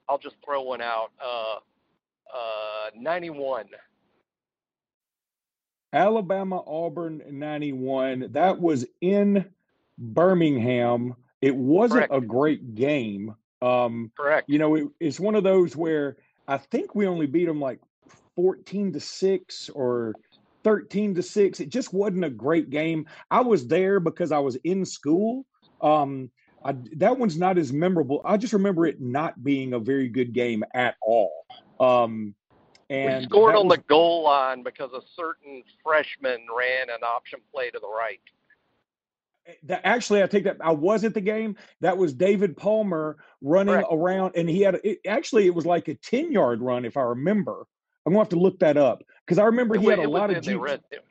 I'll 0.09 0.17
just 0.17 0.35
throw 0.43 0.63
one 0.63 0.81
out. 0.81 1.11
Uh, 1.23 1.59
uh, 2.33 2.89
91. 2.95 3.65
Alabama 5.93 6.61
Auburn 6.65 7.21
91. 7.29 8.29
That 8.31 8.59
was 8.59 8.85
in 9.01 9.45
Birmingham. 9.97 11.15
It 11.41 11.55
wasn't 11.55 12.09
Correct. 12.09 12.23
a 12.23 12.25
great 12.25 12.75
game. 12.75 13.35
Um, 13.61 14.11
Correct. 14.17 14.49
you 14.49 14.59
know, 14.59 14.75
it, 14.75 14.87
it's 14.99 15.19
one 15.19 15.35
of 15.35 15.43
those 15.43 15.75
where 15.75 16.17
I 16.47 16.57
think 16.57 16.95
we 16.95 17.07
only 17.07 17.25
beat 17.25 17.45
them 17.45 17.59
like 17.59 17.79
14 18.35 18.93
to 18.93 18.99
6 18.99 19.69
or 19.69 20.13
13 20.63 21.15
to 21.15 21.23
6. 21.23 21.59
It 21.59 21.69
just 21.69 21.93
wasn't 21.93 22.25
a 22.25 22.29
great 22.29 22.69
game. 22.69 23.05
I 23.31 23.41
was 23.41 23.67
there 23.67 23.99
because 23.99 24.31
I 24.31 24.39
was 24.39 24.55
in 24.63 24.85
school. 24.85 25.45
Um, 25.81 26.29
I, 26.63 26.75
that 26.97 27.17
one's 27.17 27.37
not 27.37 27.57
as 27.57 27.71
memorable. 27.71 28.21
I 28.25 28.37
just 28.37 28.53
remember 28.53 28.85
it 28.85 28.99
not 28.99 29.43
being 29.43 29.73
a 29.73 29.79
very 29.79 30.09
good 30.09 30.33
game 30.33 30.63
at 30.73 30.95
all. 31.01 31.31
Um, 31.79 32.35
and 32.89 33.19
we 33.19 33.23
scored 33.25 33.53
that 33.55 33.59
on 33.59 33.67
the 33.67 33.77
goal 33.77 34.23
line 34.23 34.63
because 34.63 34.91
a 34.93 35.01
certain 35.15 35.63
freshman 35.83 36.45
ran 36.55 36.89
an 36.89 37.03
option 37.03 37.39
play 37.53 37.69
to 37.69 37.79
the 37.79 37.87
right. 37.87 38.19
Uh, 39.47 39.51
that 39.63 39.81
actually 39.83 40.23
I 40.23 40.27
take 40.27 40.45
that 40.45 40.57
I 40.61 40.71
was 40.71 41.03
at 41.03 41.13
the 41.13 41.21
game. 41.21 41.55
That 41.81 41.97
was 41.97 42.13
David 42.13 42.55
Palmer 42.55 43.17
running 43.41 43.75
Correct. 43.75 43.87
around, 43.91 44.33
and 44.35 44.49
he 44.49 44.61
had 44.61 44.79
it, 44.83 44.99
actually 45.07 45.47
it 45.47 45.55
was 45.55 45.65
like 45.65 45.87
a 45.87 45.95
ten 45.95 46.31
yard 46.31 46.61
run 46.61 46.85
if 46.85 46.97
I 46.97 47.01
remember. 47.01 47.65
I'm 48.05 48.13
gonna 48.13 48.21
have 48.23 48.29
to 48.29 48.39
look 48.39 48.59
that 48.59 48.77
up 48.77 49.03
because 49.25 49.37
I 49.37 49.43
remember 49.45 49.75
It 49.75 49.81
he 49.81 49.87
had 49.87 49.99
a 49.99 50.03
it 50.03 50.09
lot 50.09 50.29
of 50.29 50.45
red. 50.47 50.81
It, 50.91 51.03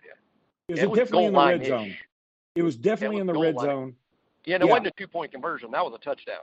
It 0.68 0.72
was 0.72 0.80
it 0.80 0.90
was 0.90 0.98
definitely 0.98 1.26
in 1.26 1.32
the 1.34 1.40
red 1.40 1.64
zone. 1.66 1.96
It 2.54 2.62
was 2.62 2.76
definitely 2.76 3.16
was 3.16 3.20
in 3.20 3.26
the 3.26 3.38
red 3.38 3.54
line. 3.54 3.66
zone. 3.66 3.96
Yeah, 4.46 4.54
and 4.54 4.62
it 4.62 4.66
Yeah. 4.66 4.72
wasn't 4.72 4.86
a 4.86 4.90
two 4.92 5.08
point 5.08 5.30
conversion. 5.32 5.70
That 5.72 5.84
was 5.84 5.94
a 5.94 5.98
touchdown. 6.02 6.40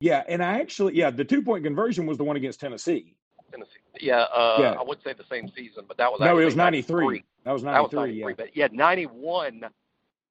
Yeah, 0.00 0.22
and 0.26 0.42
I 0.42 0.60
actually 0.60 0.94
yeah 0.94 1.10
the 1.10 1.24
two 1.24 1.42
point 1.42 1.64
conversion 1.64 2.06
was 2.06 2.16
the 2.16 2.24
one 2.24 2.36
against 2.36 2.60
Tennessee. 2.60 3.14
Tennessee. 3.50 3.70
Yeah, 4.00 4.22
uh, 4.34 4.56
Yeah. 4.60 4.72
I 4.78 4.82
would 4.82 5.02
say 5.02 5.12
the 5.12 5.24
same 5.30 5.50
season, 5.56 5.84
but 5.88 5.96
that 5.96 6.10
was 6.10 6.20
No, 6.20 6.38
it 6.38 6.44
was 6.44 6.56
93. 6.56 7.24
That 7.44 7.52
was 7.52 7.62
That 7.62 7.82
was 7.82 7.92
93. 7.92 8.22
93. 8.22 8.30
Yeah, 8.30 8.34
But 8.36 8.56
yeah, 8.56 8.68
91 8.72 9.62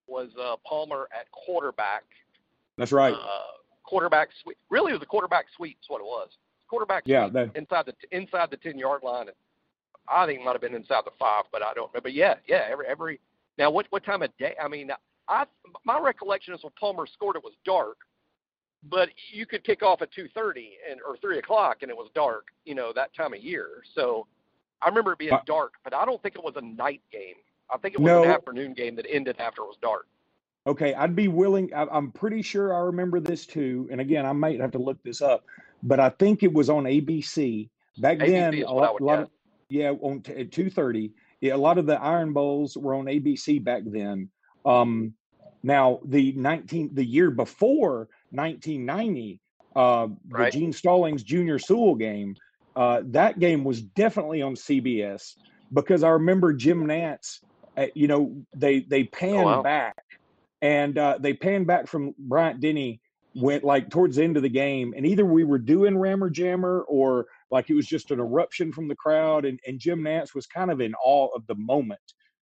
was 0.07 0.29
uh, 0.39 0.55
Palmer 0.65 1.07
at 1.17 1.29
quarterback. 1.31 2.03
that's 2.77 2.91
right. 2.91 3.13
Uh, 3.13 3.41
quarterback 3.83 4.29
sweep. 4.43 4.57
Really, 4.69 4.91
it 4.91 4.95
was 4.95 5.01
a 5.01 5.05
quarterback 5.07 5.45
sweep. 5.55 5.77
Is 5.81 5.89
what 5.89 5.99
it 6.01 6.05
was. 6.05 6.29
Quarterback 6.67 7.03
Yeah, 7.05 7.27
that- 7.29 7.55
inside 7.55 7.85
the 7.87 7.95
inside 8.15 8.51
the 8.51 8.57
10 8.57 8.77
yard 8.77 9.03
line. 9.03 9.27
I 10.09 10.25
think 10.25 10.39
it 10.39 10.43
might 10.45 10.53
have 10.53 10.61
been 10.61 10.75
inside 10.75 11.01
the 11.05 11.11
five, 11.19 11.43
but 11.51 11.61
I 11.61 11.73
don't 11.73 11.87
remember. 11.91 12.01
But 12.03 12.13
yeah, 12.13 12.35
yeah. 12.47 12.65
Every 12.69 12.87
every 12.87 13.19
now, 13.57 13.69
what 13.71 13.87
what 13.89 14.03
time 14.05 14.21
of 14.21 14.35
day? 14.37 14.55
I 14.61 14.67
mean, 14.69 14.91
I 15.27 15.45
my 15.83 15.99
recollection 15.99 16.53
is 16.53 16.63
when 16.63 16.71
Palmer 16.79 17.05
scored, 17.07 17.35
it 17.35 17.43
was 17.43 17.53
dark. 17.65 17.97
But 18.83 19.09
you 19.31 19.45
could 19.45 19.63
kick 19.63 19.83
off 19.83 20.01
at 20.01 20.11
2:30 20.11 20.77
and 20.89 20.99
or 21.05 21.17
3 21.17 21.39
o'clock, 21.39 21.77
and 21.81 21.89
it 21.91 21.97
was 21.97 22.09
dark. 22.13 22.47
You 22.65 22.75
know 22.75 22.93
that 22.93 23.13
time 23.13 23.33
of 23.33 23.39
year. 23.43 23.83
So 23.93 24.27
I 24.81 24.87
remember 24.89 25.13
it 25.13 25.17
being 25.19 25.33
Uh, 25.33 25.41
dark, 25.45 25.73
but 25.83 25.93
I 25.93 26.05
don't 26.05 26.21
think 26.21 26.35
it 26.35 26.43
was 26.43 26.55
a 26.55 26.61
night 26.61 27.01
game. 27.11 27.35
I 27.69 27.77
think 27.77 27.95
it 27.95 27.99
was 27.99 28.07
No. 28.07 28.23
an 28.23 28.29
afternoon 28.29 28.73
game 28.73 28.95
that 28.95 29.05
ended 29.09 29.37
after 29.39 29.63
it 29.63 29.67
was 29.67 29.77
dark. 29.81 30.07
Okay, 30.67 30.93
I'd 30.93 31.15
be 31.15 31.27
willing. 31.27 31.73
I, 31.73 31.87
I'm 31.87 32.11
pretty 32.11 32.41
sure 32.41 32.73
I 32.73 32.79
remember 32.79 33.19
this 33.19 33.45
too. 33.45 33.87
And 33.91 33.99
again, 33.99 34.25
I 34.25 34.33
might 34.33 34.59
have 34.59 34.71
to 34.71 34.77
look 34.77 35.01
this 35.01 35.21
up, 35.21 35.43
but 35.81 35.99
I 35.99 36.09
think 36.09 36.43
it 36.43 36.53
was 36.53 36.69
on 36.69 36.83
ABC 36.83 37.69
back 37.97 38.19
ABC 38.19 38.27
then. 38.27 38.63
A 38.63 38.73
lot, 38.73 39.01
lot 39.01 39.19
of 39.19 39.29
yeah, 39.69 39.91
on 39.91 40.21
t- 40.21 40.33
at 40.33 40.51
two 40.51 40.69
thirty. 40.69 41.13
Yeah, 41.41 41.55
a 41.55 41.57
lot 41.57 41.77
of 41.77 41.85
the 41.87 41.99
Iron 42.01 42.31
Bowls 42.33 42.77
were 42.77 42.93
on 42.95 43.05
ABC 43.05 43.63
back 43.63 43.83
then. 43.85 44.29
Um, 44.65 45.13
now 45.63 45.99
the 46.05 46.33
nineteen 46.33 46.93
the 46.93 47.03
year 47.05 47.31
before 47.31 48.09
1990, 48.31 49.39
uh, 49.75 50.07
Right. 50.29 50.51
the 50.51 50.59
Gene 50.59 50.73
Stallings 50.73 51.23
Junior 51.23 51.59
Sewell 51.59 51.95
game. 51.95 52.35
Uh, 52.75 53.01
that 53.05 53.39
game 53.39 53.63
was 53.63 53.81
definitely 53.81 54.41
on 54.41 54.55
CBS 54.55 55.35
because 55.73 56.03
I 56.03 56.09
remember 56.09 56.53
Jim 56.53 56.85
Nantz. 56.85 57.39
Uh, 57.75 57.87
you 57.93 58.07
know, 58.07 58.35
they 58.55 58.81
they 58.81 59.03
panned 59.03 59.45
wow. 59.45 59.61
back 59.61 59.95
and 60.61 60.97
uh, 60.97 61.17
they 61.19 61.33
panned 61.33 61.67
back 61.67 61.87
from 61.87 62.13
Bryant 62.17 62.59
Denny 62.59 62.99
went 63.35 63.63
like 63.63 63.89
towards 63.89 64.15
the 64.15 64.23
end 64.23 64.35
of 64.35 64.43
the 64.43 64.49
game, 64.49 64.93
and 64.97 65.05
either 65.05 65.25
we 65.25 65.43
were 65.43 65.59
doing 65.59 65.97
Rammer 65.97 66.29
Jammer 66.29 66.81
or 66.87 67.27
like 67.51 67.69
it 67.69 67.75
was 67.75 67.85
just 67.85 68.11
an 68.11 68.19
eruption 68.19 68.71
from 68.71 68.87
the 68.87 68.95
crowd, 68.95 69.45
and, 69.45 69.59
and 69.67 69.79
Jim 69.79 70.01
Nantz 70.01 70.33
was 70.33 70.47
kind 70.47 70.71
of 70.71 70.81
in 70.81 70.93
awe 71.03 71.27
of 71.35 71.45
the 71.47 71.55
moment. 71.55 71.99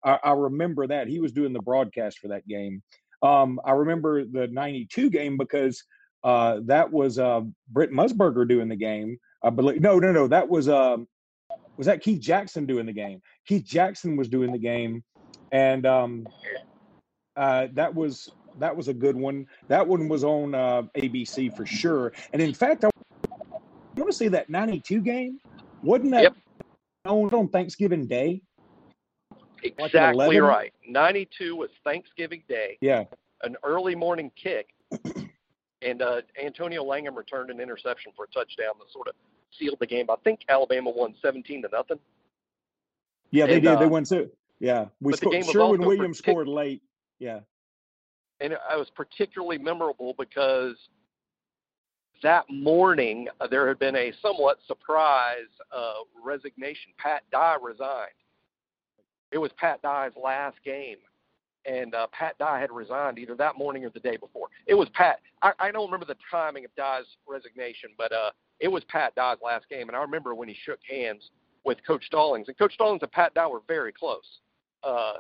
I, 0.06 0.20
I 0.24 0.32
remember 0.34 0.86
that 0.88 1.08
he 1.08 1.20
was 1.20 1.32
doing 1.32 1.54
the 1.54 1.62
broadcast 1.62 2.20
for 2.20 2.28
that 2.28 2.48
game. 2.48 2.84
Um, 3.24 3.60
I 3.65 3.72
remember 3.72 4.25
the 4.25 4.48
'92 4.48 5.10
game 5.10 5.38
because 5.38 5.84
uh, 6.24 6.60
that 6.65 6.92
was 6.92 7.18
uh, 7.18 7.42
Brent 7.70 7.92
Musburger 7.92 8.48
doing 8.48 8.70
the 8.70 8.75
game. 8.75 9.18
I 9.44 9.50
believe 9.50 9.82
no, 9.82 9.98
no, 10.00 10.12
no, 10.12 10.27
that 10.27 10.48
was 10.48 10.70
um, 10.70 11.08
was 11.77 11.88
that 11.88 12.01
Keith 12.01 12.22
Jackson 12.22 12.65
doing 12.65 12.86
the 12.86 12.94
game. 12.94 13.22
Keith 13.48 13.65
Jackson 13.65 14.15
was 14.15 14.30
doing 14.30 14.51
the 14.51 14.58
game, 14.60 15.03
and 15.51 15.86
um, 15.86 16.27
uh, 17.36 17.68
that 17.74 17.96
was 17.96 18.30
that 18.60 18.75
was 18.75 18.88
a 18.88 18.94
good 18.94 19.15
one. 19.15 19.48
That 19.70 19.88
one 19.88 20.08
was 20.10 20.24
on 20.24 20.53
uh, 20.53 20.84
ABC 20.98 21.56
for 21.56 21.65
sure. 21.65 22.13
And 22.32 22.42
in 22.42 22.53
fact, 22.53 22.84
I 22.84 22.89
want 23.98 24.12
to 24.12 24.18
say 24.18 24.27
that 24.30 24.50
'92 24.50 25.01
game 25.01 25.39
wasn't 25.82 26.12
that 26.12 26.24
Yep. 26.24 26.36
on, 27.06 27.30
on 27.34 27.48
Thanksgiving 27.50 28.08
Day? 28.08 28.42
Like 29.63 29.75
Exactly 29.79 30.38
11? 30.38 30.43
right. 30.43 30.74
92 30.88 31.55
was 31.55 31.70
Thanksgiving 31.84 32.43
Day, 32.50 32.77
Yeah, 32.82 33.05
an 33.43 33.55
early 33.63 33.96
morning 33.96 34.32
kick, 34.41 34.70
and 35.82 36.01
uh, 36.01 36.22
Antonio 36.43 36.84
Langham 36.84 37.15
returned 37.15 37.50
an 37.50 37.60
interception 37.60 38.12
for 38.15 38.25
a 38.25 38.27
touchdown 38.27 38.74
that 38.79 38.91
sort 38.91 39.08
of 39.08 39.13
sealed 39.58 39.77
the 39.79 39.88
game. 39.88 40.08
I 40.10 40.15
think 40.24 40.41
Alabama 40.50 40.89
won 40.89 41.13
17 41.22 41.62
to 41.63 41.70
nothing. 41.72 42.00
yeah, 43.32 43.46
they 43.46 43.55
And, 43.55 43.63
did. 43.63 43.79
they 43.79 43.86
uh, 43.86 43.89
went 43.89 44.08
to 44.08 44.29
yeah. 44.60 44.86
We 45.01 45.12
but 45.12 45.12
the 45.12 45.17
scored. 45.17 45.34
game 45.34 45.46
was 45.46 45.51
Sherwin 45.53 45.82
Williams 45.82 46.17
partic- 46.22 46.32
scored 46.32 46.48
late. 46.48 46.82
Yeah, 47.20 47.39
and 48.39 48.53
it 48.53 48.60
it 48.72 48.77
was 48.77 48.89
particularly 48.96 49.58
memorable 49.58 50.13
because 50.17 50.75
that 52.22 52.46
morning 52.50 53.27
uh, 53.41 53.48
there 53.48 53.67
had 53.67 53.79
been 53.79 53.96
a 53.96 54.13
somewhat 54.22 54.60
surprise 54.67 55.50
uh, 55.75 55.93
resignation. 56.24 56.91
Pat 56.98 57.24
Dye 57.32 57.58
resigned. 57.62 58.10
It 59.34 59.40
was 59.40 59.52
Pat 59.58 59.82
Dye's 59.82 60.12
last 60.22 60.58
game, 60.63 60.98
and 61.66 61.96
uh, 61.96 62.08
Pat 62.12 62.38
Dye 62.38 62.60
had 62.60 62.72
resigned 62.72 63.18
either 63.18 63.36
that 63.36 63.58
morning 63.58 63.84
or 63.84 63.90
the 63.90 64.00
day 64.00 64.16
before. 64.16 64.48
It 64.68 64.75
was 64.75 64.88
Pat. 64.94 65.20
I, 65.42 65.54
I 65.60 65.72
don't 65.72 65.86
remember 65.86 66.06
the 66.06 66.18
timing 66.30 66.66
of 66.66 66.75
Dye's 66.75 67.06
resignation, 67.28 67.90
but 67.98 68.12
uh, 68.12 68.30
it 68.60 68.68
was 68.68 68.84
Pat 68.86 69.16
Dye's 69.16 69.40
last 69.44 69.68
game, 69.70 69.90
and 69.90 69.98
I 69.98 70.02
remember 70.02 70.36
when 70.36 70.48
he 70.48 70.56
shook 70.63 70.80
hands 70.88 71.32
with 71.66 71.80
Coach 71.86 72.06
Stallings, 72.06 72.48
and 72.48 72.58
Coach 72.58 72.74
Stallings 72.75 73.02
and 73.02 73.12
Pat 73.12 73.34
Dye 73.34 73.48
were 73.48 73.62
very 73.68 73.92
close. 73.92 74.40
Uh, 74.84 75.13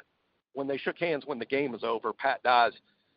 when 0.53 0.67
they 0.67 0.77
shook 0.77 0.99
hands 0.99 1.23
when 1.25 1.39
the 1.39 1.45
game 1.45 1.71
was 1.71 1.83
over, 1.83 2.13
Pat 2.13 2.43
Dye's 2.43 2.73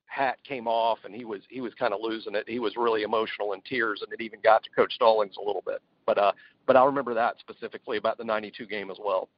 hat 0.06 0.38
came 0.48 0.68
off 0.68 0.98
and 1.04 1.14
he 1.14 1.24
was 1.24 1.40
he 1.50 1.60
was 1.60 1.74
kind 1.74 1.92
of 1.92 2.00
losing 2.00 2.34
it. 2.34 2.44
He 2.48 2.58
was 2.58 2.74
really 2.76 3.02
emotional 3.02 3.52
in 3.52 3.60
tears, 3.62 4.02
and 4.02 4.12
it 4.12 4.22
even 4.24 4.40
got 4.42 4.62
to 4.62 4.70
Coach 4.70 4.94
Stallings 4.94 5.34
a 5.36 5.44
little 5.44 5.62
bit. 5.66 5.82
But 6.06 6.16
uh, 6.16 6.32
but 6.66 6.76
I 6.76 6.84
remember 6.84 7.12
that 7.14 7.36
specifically 7.40 7.98
about 7.98 8.16
the 8.16 8.24
'92 8.24 8.66
game 8.66 8.90
as 8.90 8.98
well. 9.04 9.28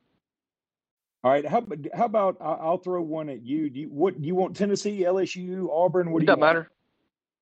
All 1.25 1.33
right. 1.33 1.47
How 1.47 1.65
how 1.95 2.05
about 2.05 2.37
I'll 2.41 2.79
throw 2.79 3.03
one 3.03 3.29
at 3.29 3.43
you. 3.45 3.71
Do 3.71 3.81
you 3.81 3.89
what 3.89 4.21
do 4.21 4.27
you 4.27 4.35
want? 4.35 4.57
Tennessee, 4.57 5.01
LSU, 5.01 5.69
Auburn. 5.71 6.13
What 6.13 6.21
do 6.21 6.23
it 6.23 6.23
you 6.23 6.27
doesn't 6.27 6.41
want? 6.41 6.55
matter. 6.55 6.71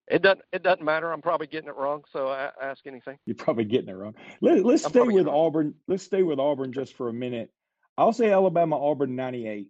It 0.08 0.22
doesn't 0.22 0.42
it 0.52 0.62
doesn't 0.62 0.84
matter. 0.84 1.12
I'm 1.12 1.20
probably 1.20 1.46
getting 1.46 1.68
it 1.68 1.76
wrong, 1.76 2.04
so 2.12 2.28
I, 2.28 2.50
ask 2.62 2.86
anything. 2.86 3.18
You're 3.26 3.36
probably 3.36 3.64
getting 3.64 3.88
it 3.88 3.94
wrong. 3.94 4.14
Let, 4.40 4.64
let's 4.64 4.84
I'm 4.84 4.90
stay 4.90 5.00
with. 5.00 5.26
Auburn. 5.26 5.74
Let's 5.88 6.04
stay 6.04 6.22
with 6.22 6.38
Auburn 6.38 6.72
just 6.72 6.94
for 6.94 7.08
a 7.08 7.12
minute. 7.12 7.50
I'll 7.98 8.12
say 8.12 8.32
Alabama, 8.32 8.78
Auburn, 8.78 9.14
'98. 9.14 9.68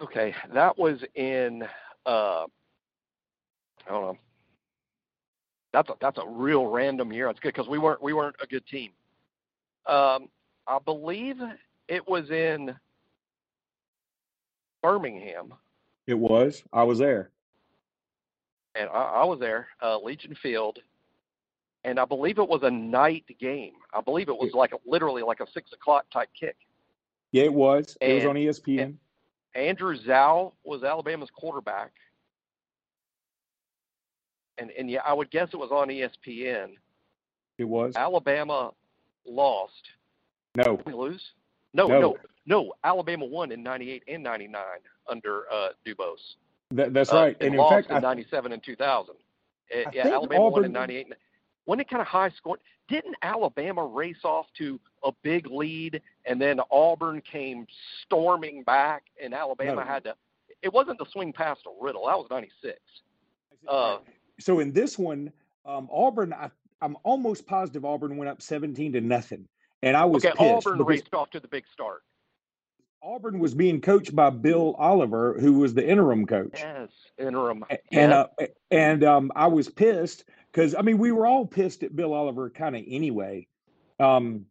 Okay, 0.00 0.34
that 0.52 0.78
was 0.78 1.02
in 1.14 1.62
uh, 2.04 2.44
I 3.86 3.90
don't 3.90 4.02
know. 4.02 4.18
That's 5.72 5.90
a 5.90 5.94
that's 6.00 6.18
a 6.18 6.26
real 6.26 6.66
random 6.66 7.12
year. 7.12 7.26
That's 7.26 7.40
good 7.40 7.54
because 7.54 7.68
we 7.68 7.78
weren't 7.78 8.02
we 8.02 8.12
weren't 8.12 8.36
a 8.42 8.46
good 8.46 8.66
team. 8.66 8.90
Um, 9.86 10.28
I 10.68 10.78
believe 10.84 11.36
it 11.88 12.06
was 12.06 12.30
in 12.30 12.76
Birmingham. 14.82 15.54
It 16.06 16.18
was. 16.18 16.62
I 16.72 16.82
was 16.82 16.98
there. 16.98 17.30
And 18.74 18.88
I, 18.90 19.02
I 19.02 19.24
was 19.24 19.40
there, 19.40 19.68
uh, 19.82 19.98
Legion 19.98 20.34
Field, 20.34 20.78
and 21.84 21.98
I 21.98 22.04
believe 22.04 22.38
it 22.38 22.48
was 22.48 22.62
a 22.62 22.70
night 22.70 23.24
game. 23.40 23.72
I 23.92 24.02
believe 24.02 24.28
it 24.28 24.36
was 24.36 24.52
like 24.52 24.72
a, 24.72 24.78
literally 24.86 25.22
like 25.22 25.40
a 25.40 25.46
six 25.52 25.72
o'clock 25.72 26.04
type 26.12 26.28
kick. 26.38 26.56
Yeah, 27.32 27.44
it 27.44 27.52
was. 27.52 27.96
And, 28.00 28.12
it 28.12 28.14
was 28.16 28.24
on 28.26 28.36
ESPN. 28.36 28.94
Andrew 29.54 29.96
Zow 29.96 30.54
was 30.64 30.84
Alabama's 30.84 31.30
quarterback. 31.34 31.92
And 34.58 34.70
and 34.72 34.90
yeah, 34.90 35.00
I 35.04 35.12
would 35.12 35.30
guess 35.30 35.48
it 35.52 35.56
was 35.56 35.70
on 35.70 35.88
ESPN. 35.88 36.74
It 37.58 37.64
was. 37.64 37.96
Alabama 37.96 38.72
lost. 39.26 39.90
No. 40.58 40.76
Did 40.76 40.86
we 40.86 40.92
lose? 40.92 41.32
No, 41.72 41.86
No. 41.86 42.00
no, 42.00 42.16
no. 42.46 42.72
Alabama 42.82 43.24
won 43.24 43.52
in 43.52 43.62
'98 43.62 44.02
and 44.08 44.22
'99 44.22 44.62
under 45.08 45.44
uh, 45.52 45.68
Dubose. 45.86 46.34
That, 46.72 46.92
that's 46.92 47.12
Uh, 47.12 47.16
right. 47.16 47.36
and 47.40 47.46
And 47.46 47.54
in 47.54 47.58
lost 47.60 47.88
fact, 47.88 47.90
in 47.90 48.02
'97 48.02 48.52
and 48.52 48.62
2000. 48.62 49.14
Uh, 49.14 49.78
I 49.78 49.84
yeah, 49.92 50.08
Alabama 50.08 50.50
won 50.50 50.64
in 50.64 50.70
Auburn- 50.70 50.72
'98. 50.72 51.12
Wasn't 51.66 51.80
it 51.82 51.88
kind 51.90 52.00
of 52.00 52.08
high 52.08 52.30
scoring? 52.30 52.62
Didn't 52.88 53.16
Alabama 53.22 53.84
race 53.84 54.24
off 54.24 54.46
to 54.54 54.80
a 55.04 55.12
big 55.22 55.46
lead, 55.46 56.00
and 56.24 56.40
then 56.40 56.60
Auburn 56.70 57.20
came 57.20 57.66
storming 58.02 58.62
back, 58.64 59.04
and 59.22 59.34
Alabama 59.34 59.76
No. 59.76 59.80
had 59.82 60.04
to? 60.04 60.16
It 60.62 60.72
wasn't 60.72 60.98
the 60.98 61.04
swing 61.04 61.32
past 61.32 61.66
a 61.66 61.70
Riddle. 61.84 62.06
That 62.06 62.18
was 62.18 62.26
'96. 62.30 62.78
Uh, 63.68 63.98
so 64.40 64.60
in 64.60 64.72
this 64.72 64.98
one, 64.98 65.30
um, 65.66 65.88
Auburn, 65.92 66.32
I, 66.32 66.50
I'm 66.80 66.96
almost 67.02 67.46
positive 67.46 67.84
Auburn 67.84 68.16
went 68.16 68.30
up 68.30 68.40
17 68.40 68.92
to 68.94 69.00
nothing. 69.02 69.46
And 69.82 69.96
I 69.96 70.04
was 70.04 70.24
okay, 70.24 70.34
pissed 70.36 70.66
Auburn 70.66 70.84
raced 70.84 71.14
off 71.14 71.30
to 71.30 71.40
the 71.40 71.48
big 71.48 71.64
start. 71.72 72.02
Auburn 73.02 73.38
was 73.38 73.54
being 73.54 73.80
coached 73.80 74.14
by 74.14 74.30
Bill 74.30 74.74
Oliver, 74.78 75.38
who 75.38 75.54
was 75.54 75.72
the 75.72 75.88
interim 75.88 76.26
coach. 76.26 76.54
Yes, 76.54 76.88
interim. 77.16 77.64
And 77.92 78.12
uh, 78.12 78.26
and 78.70 79.04
um, 79.04 79.32
I 79.36 79.46
was 79.46 79.68
pissed 79.68 80.24
because 80.50 80.74
I 80.74 80.82
mean 80.82 80.98
we 80.98 81.12
were 81.12 81.26
all 81.26 81.46
pissed 81.46 81.82
at 81.84 81.94
Bill 81.94 82.12
Oliver 82.12 82.50
kind 82.50 82.74
of 82.74 82.82
anyway. 82.86 83.46
Um, 84.00 84.46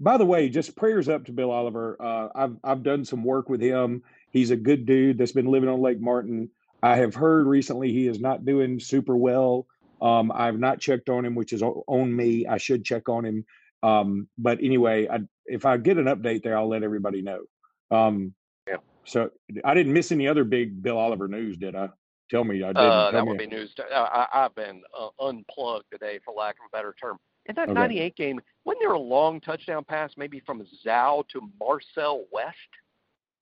by 0.00 0.16
the 0.16 0.24
way, 0.24 0.48
just 0.48 0.76
prayers 0.76 1.08
up 1.08 1.26
to 1.26 1.32
Bill 1.32 1.50
Oliver. 1.50 1.96
Uh, 2.00 2.28
I've 2.34 2.56
I've 2.64 2.82
done 2.82 3.04
some 3.04 3.22
work 3.22 3.48
with 3.48 3.60
him. 3.60 4.02
He's 4.30 4.50
a 4.50 4.56
good 4.56 4.86
dude 4.86 5.18
that's 5.18 5.32
been 5.32 5.46
living 5.46 5.68
on 5.68 5.80
Lake 5.80 6.00
Martin. 6.00 6.50
I 6.82 6.96
have 6.96 7.14
heard 7.14 7.46
recently 7.46 7.92
he 7.92 8.08
is 8.08 8.20
not 8.20 8.44
doing 8.44 8.80
super 8.80 9.16
well. 9.16 9.66
Um, 10.02 10.32
I've 10.34 10.58
not 10.58 10.80
checked 10.80 11.08
on 11.08 11.24
him, 11.24 11.34
which 11.34 11.52
is 11.52 11.62
on 11.62 12.14
me. 12.14 12.46
I 12.46 12.58
should 12.58 12.84
check 12.84 13.08
on 13.08 13.24
him. 13.24 13.44
Um, 13.84 14.28
but 14.38 14.58
anyway, 14.62 15.06
I, 15.08 15.20
if 15.46 15.66
I 15.66 15.76
get 15.76 15.98
an 15.98 16.06
update 16.06 16.42
there, 16.42 16.56
I'll 16.56 16.68
let 16.68 16.82
everybody 16.82 17.20
know. 17.22 17.40
Um, 17.90 18.34
Yeah. 18.66 18.78
So 19.04 19.30
I 19.62 19.74
didn't 19.74 19.92
miss 19.92 20.10
any 20.10 20.26
other 20.26 20.44
big 20.44 20.82
Bill 20.82 20.96
Oliver 20.96 21.28
news, 21.28 21.58
did 21.58 21.76
I? 21.76 21.90
Tell 22.30 22.44
me 22.44 22.62
I 22.62 22.68
didn't. 22.68 22.82
Uh, 22.82 23.10
that 23.10 23.26
would 23.26 23.36
be 23.36 23.46
news. 23.46 23.74
I, 23.94 24.26
I've 24.32 24.54
been 24.54 24.80
uh, 24.98 25.08
unplugged 25.20 25.84
today, 25.92 26.18
for 26.24 26.32
lack 26.32 26.54
of 26.54 26.64
a 26.66 26.74
better 26.74 26.94
term. 26.98 27.18
In 27.44 27.54
that 27.56 27.68
Okay. 27.68 27.74
'98 27.74 28.16
game, 28.16 28.40
wasn't 28.64 28.80
there 28.80 28.92
a 28.92 28.98
long 28.98 29.38
touchdown 29.42 29.84
pass, 29.84 30.12
maybe 30.16 30.40
from 30.40 30.64
Zow 30.82 31.26
to 31.28 31.42
Marcel 31.60 32.24
West? 32.32 32.56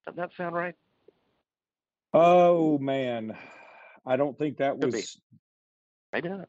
Doesn't 0.04 0.16
that 0.16 0.30
sound 0.36 0.56
right? 0.56 0.74
Oh 2.12 2.78
man, 2.78 3.36
I 4.04 4.16
don't 4.16 4.36
think 4.36 4.56
that 4.56 4.72
Could 4.80 4.90
be. 4.90 4.96
was. 4.96 5.20
Maybe 6.12 6.28
not. 6.28 6.48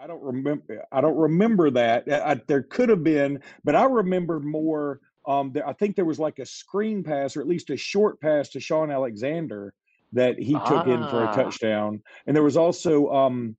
I 0.00 0.06
don't 0.06 0.22
remember. 0.22 0.84
I 0.92 1.00
don't 1.00 1.16
remember 1.16 1.70
that. 1.70 2.10
I, 2.10 2.40
there 2.46 2.62
could 2.62 2.88
have 2.88 3.02
been, 3.02 3.40
but 3.64 3.74
I 3.74 3.84
remember 3.84 4.40
more. 4.40 5.00
Um, 5.26 5.52
there, 5.52 5.66
I 5.66 5.72
think 5.72 5.96
there 5.96 6.04
was 6.04 6.18
like 6.20 6.38
a 6.38 6.46
screen 6.46 7.02
pass, 7.02 7.36
or 7.36 7.40
at 7.40 7.48
least 7.48 7.70
a 7.70 7.76
short 7.76 8.20
pass 8.20 8.48
to 8.50 8.60
Shaun 8.60 8.90
Alexander 8.90 9.74
that 10.12 10.38
he 10.38 10.52
took 10.52 10.86
in 10.86 11.00
for 11.08 11.24
a 11.24 11.28
Ah. 11.28 11.34
touchdown. 11.34 12.02
And 12.26 12.36
there 12.36 12.44
was 12.44 12.56
also, 12.56 13.08
um, 13.10 13.56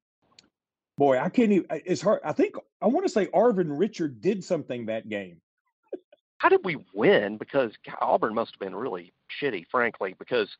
boy, 0.97 1.17
I 1.19 1.27
can't 1.29 1.51
even. 1.51 1.65
It's 1.85 2.01
hard. 2.01 2.21
I 2.23 2.31
think 2.31 2.55
I 2.81 2.87
want 2.87 3.05
to 3.05 3.11
say 3.11 3.25
Arvin 3.27 3.77
Richard 3.77 4.21
did 4.21 4.43
something 4.43 4.85
that 4.85 5.09
game. 5.09 5.41
How 6.37 6.49
did 6.49 6.61
we 6.63 6.77
win? 6.93 7.37
Because 7.37 7.73
Auburn 7.99 8.35
must 8.35 8.51
have 8.53 8.59
been 8.59 8.75
really 8.75 9.11
shitty, 9.41 9.65
frankly, 9.71 10.15
because 10.19 10.55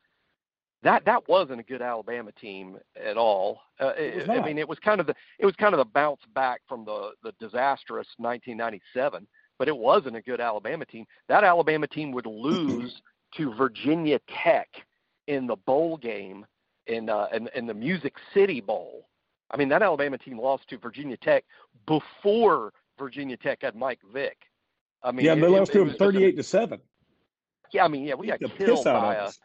that 0.84 1.06
that 1.06 1.28
wasn't 1.28 1.60
a 1.60 1.64
good 1.64 1.82
Alabama 1.82 2.32
team 2.34 2.78
at 2.96 3.18
all. 3.18 3.62
Uh, 3.80 3.94
It 3.98 4.30
I- 4.30 4.42
mean, 4.46 4.58
it 4.58 4.68
was 4.68 4.80
kind 4.80 5.00
of 5.02 5.08
the 5.08 5.16
it 5.40 5.46
was 5.46 5.56
kind 5.56 5.74
of 5.74 5.80
the 5.80 5.86
bounce 5.86 6.22
back 6.34 6.62
from 6.68 6.86
the 6.86 7.12
the 7.24 7.32
disastrous 7.40 8.08
1997, 8.18 9.28
but 9.58 9.68
it 9.68 9.76
wasn't 9.78 10.16
a 10.16 10.22
good 10.22 10.40
Alabama 10.42 10.86
team. 10.86 11.06
That 11.28 11.44
Alabama 11.44 11.88
team 11.88 12.12
would 12.12 12.26
lose 12.28 13.02
to 13.36 13.54
Virginia 13.56 14.20
Tech 14.30 14.70
in 15.28 15.48
the 15.48 15.56
bowl 15.56 15.98
game 15.98 16.46
in 16.86 17.10
uh, 17.10 17.28
in, 17.34 17.50
in 17.56 17.66
the 17.68 17.74
Music 17.74 18.16
City 18.34 18.62
Bowl. 18.62 19.08
I 19.50 19.58
mean, 19.58 19.70
that 19.70 19.82
Alabama 19.82 20.18
team 20.18 20.40
lost 20.40 20.68
to 20.70 20.78
Virginia 20.78 21.18
Tech 21.18 21.44
before 21.86 22.74
Virginia 23.00 23.38
Tech 23.38 23.60
had 23.62 23.76
Mike 23.76 24.00
Vick. 24.14 24.38
I 25.04 25.12
mean, 25.12 25.26
yeah, 25.26 25.34
it- 25.34 25.42
they 25.42 25.48
lost 25.48 25.70
it 25.72 25.74
to 25.74 25.82
him 25.82 25.88
just 25.90 26.02
an- 26.02 26.06
thirty-eight 26.08 26.36
to 26.38 26.44
seven. 26.44 26.82
yeah, 27.72 27.86
I 27.86 27.88
mean, 27.88 28.04
yeah, 28.04 28.14
we 28.16 28.28
got 28.28 28.40
killed 28.40 28.54
piss 28.58 28.86
out 28.86 29.02
by 29.02 29.16
of 29.16 29.24
a 29.24 29.28
us. 29.28 29.40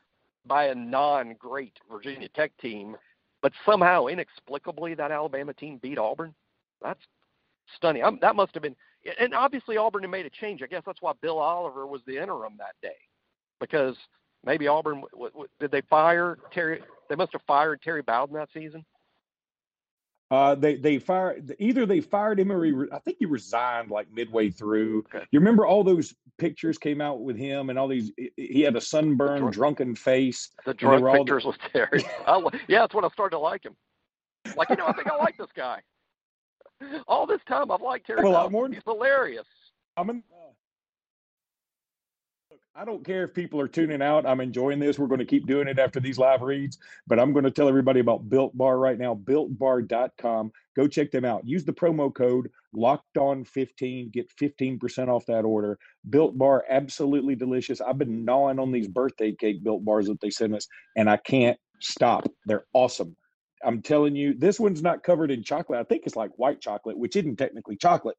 By 0.47 0.67
a 0.67 0.75
non-great 0.75 1.77
Virginia 1.91 2.29
Tech 2.35 2.53
team, 2.61 2.97
but 3.43 3.53
somehow 3.65 4.07
inexplicably 4.07 4.95
that 4.95 5.11
Alabama 5.11 5.53
team 5.55 5.79
beat 5.83 5.99
Auburn. 5.99 6.35
That's 6.83 7.01
stunning. 7.77 8.03
I'm, 8.03 8.19
that 8.21 8.37
must 8.37 8.55
have 8.55 8.63
been, 8.63 8.77
and 9.19 9.35
obviously 9.35 9.77
Auburn 9.77 10.03
had 10.03 10.11
made 10.11 10.27
a 10.27 10.31
change. 10.31 10.63
I 10.63 10.67
guess 10.67 10.83
that's 10.85 11.03
why 11.03 11.13
Bill 11.21 11.39
Oliver 11.39 11.87
was 11.87 12.01
the 12.07 12.21
interim 12.21 12.55
that 12.59 12.75
day, 12.83 12.97
because 13.61 13.97
maybe 14.45 14.67
Auburn 14.69 15.03
w- 15.13 15.31
w- 15.31 15.49
did 15.61 15.71
they 15.71 15.83
fire 15.83 16.39
Terry? 16.53 16.81
They 17.09 17.15
must 17.15 17.33
have 17.33 17.43
fired 17.47 17.83
Terry 17.83 18.03
Bowden 18.03 18.35
that 18.37 18.49
season. 18.53 18.85
Uh, 20.33 20.55
they 20.55 20.77
they 20.77 20.99
fired 20.99 21.55
either 21.59 21.85
they 21.85 22.01
fired 22.01 22.41
him 22.41 22.51
or 22.51 22.65
he 22.65 22.73
re- 22.73 22.89
I 22.91 23.01
think 23.01 23.19
he 23.19 23.27
resigned 23.27 23.91
like 23.91 24.11
midway 24.11 24.49
through. 24.49 25.01
Okay. 25.15 25.27
You 25.31 25.39
remember 25.41 25.67
all 25.67 25.85
those 25.85 26.15
pictures 26.39 26.79
came 26.79 27.03
out 27.03 27.21
with 27.21 27.37
him 27.37 27.69
and 27.69 27.79
all 27.79 27.87
these. 27.87 28.13
he- 28.39 28.63
had 28.63 28.75
a 28.75 28.81
sunburned, 28.81 29.41
drunk- 29.41 29.55
drunken 29.55 29.95
face. 29.95 30.49
The 30.65 30.73
drunk 30.73 31.03
were 31.03 31.11
all 31.11 31.17
the- 31.17 31.21
pictures 31.25 31.45
with 31.45 31.59
Terry. 31.71 32.03
I, 32.27 32.41
yeah, 32.67 32.81
that's 32.81 32.95
when 32.95 33.05
I 33.05 33.09
started 33.09 33.33
to 33.37 33.41
like 33.41 33.63
him. 33.63 33.77
Like 34.57 34.71
you 34.71 34.77
know, 34.77 34.87
I 34.87 34.93
think 34.95 35.07
I 35.11 35.17
like 35.17 35.37
this 35.37 35.51
guy. 35.55 35.83
All 37.07 37.27
this 37.27 37.41
time 37.47 37.71
I've 37.71 37.83
liked 37.83 38.07
Terry 38.07 38.27
A 38.27 38.31
lot 38.31 38.51
more- 38.51 38.69
He's 38.71 38.81
hilarious. 38.87 39.45
I'm 39.99 40.09
in, 40.09 40.23
I 42.75 42.87
don't 42.87 43.05
care 43.05 43.25
if 43.25 43.35
people 43.35 43.61
are 43.61 43.69
tuning 43.69 44.01
out. 44.01 44.25
I'm 44.25 44.41
enjoying 44.41 44.79
this. 44.79 44.99
We're 44.99 45.07
going 45.07 45.19
to 45.19 45.27
keep 45.27 45.47
doing 45.47 45.69
it 45.69 45.79
after 45.79 46.01
these 46.01 46.19
live 46.19 46.41
reads, 46.41 46.79
but 47.07 47.21
I'm 47.21 47.35
going 47.35 47.45
to 47.45 47.51
tell 47.51 47.69
everybody 47.69 48.01
about 48.01 48.31
Built 48.31 48.57
Bar 48.57 48.79
right 48.79 48.99
now. 48.99 49.15
BuiltBar.com. 49.15 50.53
Go 50.75 50.89
check 50.89 51.11
them 51.11 51.27
out. 51.27 51.47
Use 51.47 51.67
the 51.67 51.73
promo 51.73 52.13
code 52.13 52.51
Locked 52.73 53.19
On 53.19 53.45
15. 53.45 54.09
Get 54.11 54.31
15% 54.41 55.09
off 55.09 55.27
that 55.27 55.45
order. 55.45 55.79
Built 56.09 56.39
Bar, 56.39 56.65
absolutely 56.71 57.35
delicious. 57.35 57.83
I've 57.83 57.99
been 57.99 58.25
gnawing 58.25 58.59
on 58.59 58.73
these 58.73 58.89
birthday 58.89 59.33
cake 59.33 59.63
Built 59.63 59.85
Bars 59.85 60.07
that 60.07 60.23
they 60.23 60.31
sent 60.31 60.55
us, 60.55 60.67
and 60.97 61.11
I 61.11 61.19
can't 61.19 61.59
stop. 61.81 62.27
They're 62.47 62.65
awesome. 62.73 63.17
I'm 63.63 63.83
telling 63.83 64.17
you, 64.17 64.33
this 64.33 64.59
one's 64.59 64.83
not 64.83 65.03
covered 65.03 65.31
in 65.31 65.45
chocolate. 65.45 65.79
I 65.79 65.85
think 65.85 66.05
it's 66.07 66.17
like 66.17 66.31
white 66.37 66.63
chocolate, 66.63 66.99
which 66.99 67.17
isn't 67.17 67.37
technically 67.37 67.77
chocolate, 67.77 68.17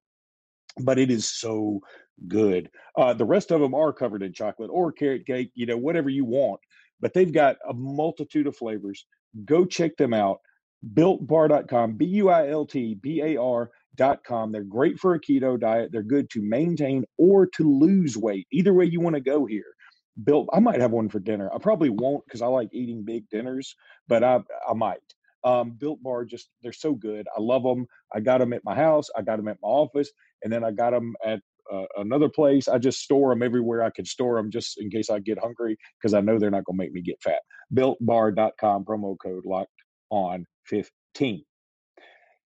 but 0.79 0.99
it 0.99 1.11
is 1.11 1.29
so 1.29 1.81
good. 2.27 2.69
Uh, 2.97 3.13
the 3.13 3.25
rest 3.25 3.51
of 3.51 3.61
them 3.61 3.73
are 3.73 3.93
covered 3.93 4.23
in 4.23 4.33
chocolate 4.33 4.69
or 4.71 4.91
carrot 4.91 5.25
cake, 5.25 5.51
you 5.55 5.65
know, 5.65 5.77
whatever 5.77 6.09
you 6.09 6.25
want. 6.25 6.59
But 6.99 7.13
they've 7.13 7.31
got 7.31 7.57
a 7.67 7.73
multitude 7.73 8.47
of 8.47 8.55
flavors. 8.55 9.05
Go 9.45 9.65
check 9.65 9.97
them 9.97 10.13
out. 10.13 10.39
BuiltBar.com, 10.93 11.93
B 11.93 12.05
U 12.05 12.29
I 12.29 12.49
L 12.49 12.65
T 12.65 12.95
B 12.95 13.21
A 13.21 13.37
R.com. 13.39 14.51
They're 14.51 14.63
great 14.63 14.99
for 14.99 15.13
a 15.13 15.19
keto 15.19 15.59
diet. 15.59 15.91
They're 15.91 16.03
good 16.03 16.29
to 16.31 16.41
maintain 16.41 17.05
or 17.17 17.47
to 17.55 17.79
lose 17.79 18.17
weight. 18.17 18.47
Either 18.51 18.73
way 18.73 18.85
you 18.85 18.99
want 18.99 19.15
to 19.15 19.21
go 19.21 19.45
here. 19.45 19.73
Built, 20.23 20.47
I 20.53 20.59
might 20.59 20.79
have 20.79 20.91
one 20.91 21.09
for 21.09 21.19
dinner. 21.19 21.49
I 21.53 21.57
probably 21.57 21.89
won't 21.89 22.23
because 22.25 22.41
I 22.41 22.47
like 22.47 22.69
eating 22.71 23.03
big 23.03 23.27
dinners, 23.29 23.75
but 24.07 24.23
I, 24.23 24.41
I 24.69 24.73
might. 24.73 24.99
Um, 25.43 25.71
Built 25.71 26.01
Bar, 26.03 26.25
just 26.25 26.49
they're 26.61 26.71
so 26.71 26.93
good. 26.93 27.27
I 27.35 27.41
love 27.41 27.63
them. 27.63 27.87
I 28.13 28.19
got 28.19 28.37
them 28.37 28.53
at 28.53 28.63
my 28.63 28.75
house. 28.75 29.09
I 29.15 29.23
got 29.23 29.37
them 29.37 29.47
at 29.47 29.57
my 29.61 29.67
office, 29.67 30.11
and 30.43 30.51
then 30.51 30.63
I 30.63 30.71
got 30.71 30.91
them 30.91 31.15
at 31.25 31.39
uh, 31.71 31.85
another 31.97 32.29
place. 32.29 32.67
I 32.67 32.77
just 32.77 33.01
store 33.01 33.29
them 33.29 33.43
everywhere 33.43 33.83
I 33.83 33.89
can 33.89 34.05
store 34.05 34.35
them 34.35 34.51
just 34.51 34.79
in 34.81 34.89
case 34.89 35.09
I 35.09 35.19
get 35.19 35.39
hungry 35.39 35.77
because 35.99 36.13
I 36.13 36.21
know 36.21 36.37
they're 36.37 36.51
not 36.51 36.65
going 36.65 36.77
to 36.77 36.83
make 36.83 36.91
me 36.91 37.01
get 37.01 37.21
fat. 37.23 37.41
BuiltBar.com 37.73 38.85
promo 38.85 39.15
code 39.21 39.45
locked 39.45 39.71
on 40.09 40.45
15. 40.65 41.43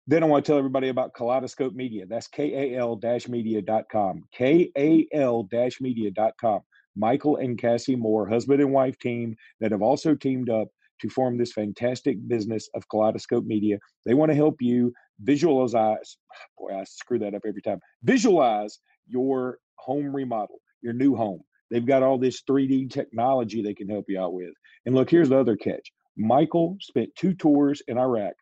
Then 0.09 0.23
I 0.23 0.27
want 0.27 0.45
to 0.45 0.51
tell 0.51 0.59
everybody 0.59 0.89
about 0.89 1.15
Kaleidoscope 1.15 1.75
Media. 1.75 2.07
That's 2.07 2.27
kal 2.27 2.99
media.com. 3.29 4.25
kal 4.35 5.45
media.com. 5.81 6.61
Michael 6.95 7.37
and 7.37 7.59
Cassie 7.59 7.97
Moore, 7.97 8.29
husband 8.29 8.61
and 8.61 8.73
wife 8.73 8.99
team 8.99 9.37
that 9.61 9.73
have 9.73 9.81
also 9.81 10.15
teamed 10.15 10.51
up 10.51 10.69
to 11.03 11.09
form 11.09 11.37
this 11.37 11.53
fantastic 11.53 12.17
business 12.29 12.69
of 12.75 12.89
Kaleidoscope 12.89 13.45
Media. 13.45 13.77
They 14.07 14.15
want 14.15 14.31
to 14.31 14.37
help 14.37 14.57
you 14.61 14.93
visualize. 15.21 16.17
Boy, 16.59 16.75
I 16.75 16.85
screw 16.85 17.19
that 17.19 17.35
up 17.35 17.43
every 17.47 17.63
time. 17.63 17.81
Visualize 18.05 18.79
your 19.07 19.59
home 19.77 20.15
remodel, 20.15 20.61
your 20.81 20.93
new 20.95 21.15
home. 21.15 21.43
They've 21.71 21.85
got 21.85 22.03
all 22.03 22.19
this 22.19 22.43
3D 22.49 22.91
technology 22.91 23.63
they 23.63 23.75
can 23.75 23.89
help 23.89 24.05
you 24.09 24.21
out 24.21 24.33
with. 24.33 24.53
And 24.87 24.95
look, 24.95 25.11
here's 25.11 25.29
the 25.29 25.39
other 25.39 25.57
catch. 25.57 25.93
Michael 26.17 26.77
spent 26.81 27.11
two 27.17 27.35
tours 27.35 27.83
in 27.89 27.99
Iraq. 27.99 28.35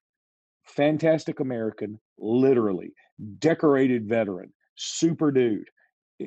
Fantastic 0.66 1.40
American, 1.40 1.98
literally 2.18 2.92
decorated 3.38 4.08
veteran, 4.08 4.52
super 4.76 5.30
dude 5.30 5.68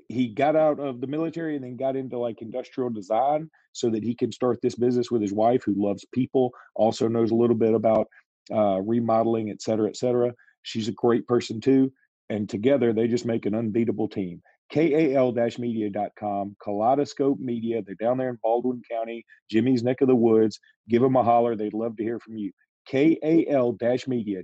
he 0.08 0.27
got 0.27 0.56
out 0.56 0.79
of 0.79 1.01
the 1.01 1.08
military 1.08 1.56
and 1.56 1.63
then 1.63 1.77
got 1.77 1.95
into 1.95 2.17
like 2.17 2.41
industrial 2.41 2.89
design 2.89 3.49
so 3.71 3.89
that 3.89 4.03
he 4.03 4.15
can 4.15 4.32
start 4.32 4.60
this 4.62 4.75
business 4.75 5.12
with 5.12 5.21
his 5.21 5.34
wife 5.34 5.63
who 5.63 5.73
loves 5.75 6.06
people 6.13 6.51
also 6.75 7.08
knows 7.08 7.32
a 7.32 7.36
little 7.36 7.56
bit 7.56 7.73
about 7.73 8.08
uh, 8.53 8.82
remodeling 8.82 9.49
et 9.49 9.62
cetera 9.62 9.88
et 9.88 9.95
cetera. 9.95 10.34
She's 10.63 10.88
a 10.88 10.93
great 10.93 11.27
person 11.27 11.62
too 11.62 11.91
and 12.29 12.49
together 12.49 12.93
they 12.93 13.08
just 13.08 13.25
make 13.25 13.45
an 13.45 13.56
unbeatable 13.56 14.08
team. 14.08 14.41
Kal-media.com 14.71 16.56
kaleidoscope 16.63 17.39
media 17.39 17.82
they're 17.86 17.95
down 17.95 18.17
there 18.17 18.29
in 18.29 18.39
baldwin 18.41 18.82
county 18.89 19.25
jimmy's 19.49 19.84
neck 19.84 20.01
of 20.01 20.08
the 20.08 20.15
woods. 20.15 20.60
Give 20.89 21.01
them 21.01 21.15
a 21.15 21.23
holler 21.23 21.56
they'd 21.56 21.73
love 21.73 21.95
to 21.97 22.03
hear 22.03 22.19
from 22.19 22.38
you. 22.38 22.51
Kal-media.com 22.88 24.43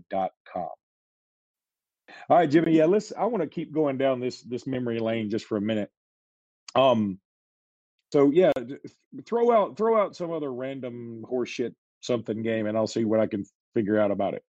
all 2.29 2.37
right, 2.37 2.49
Jimmy. 2.49 2.73
Yeah, 2.73 2.85
let's. 2.85 3.13
I 3.17 3.25
want 3.25 3.43
to 3.43 3.49
keep 3.49 3.71
going 3.71 3.97
down 3.97 4.19
this 4.19 4.41
this 4.41 4.67
memory 4.67 4.99
lane 4.99 5.29
just 5.29 5.45
for 5.45 5.57
a 5.57 5.61
minute. 5.61 5.89
Um, 6.75 7.19
so 8.11 8.31
yeah, 8.31 8.51
throw 9.25 9.51
out 9.51 9.77
throw 9.77 10.01
out 10.01 10.15
some 10.15 10.31
other 10.31 10.51
random 10.51 11.23
horseshit 11.29 11.75
something 12.01 12.41
game, 12.41 12.65
and 12.65 12.75
I'll 12.77 12.87
see 12.87 13.05
what 13.05 13.19
I 13.19 13.27
can 13.27 13.45
figure 13.73 13.99
out 13.99 14.11
about 14.11 14.33
it. 14.33 14.43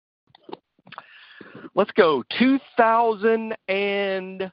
Let's 1.74 1.90
go 1.92 2.22
2010. 2.38 4.52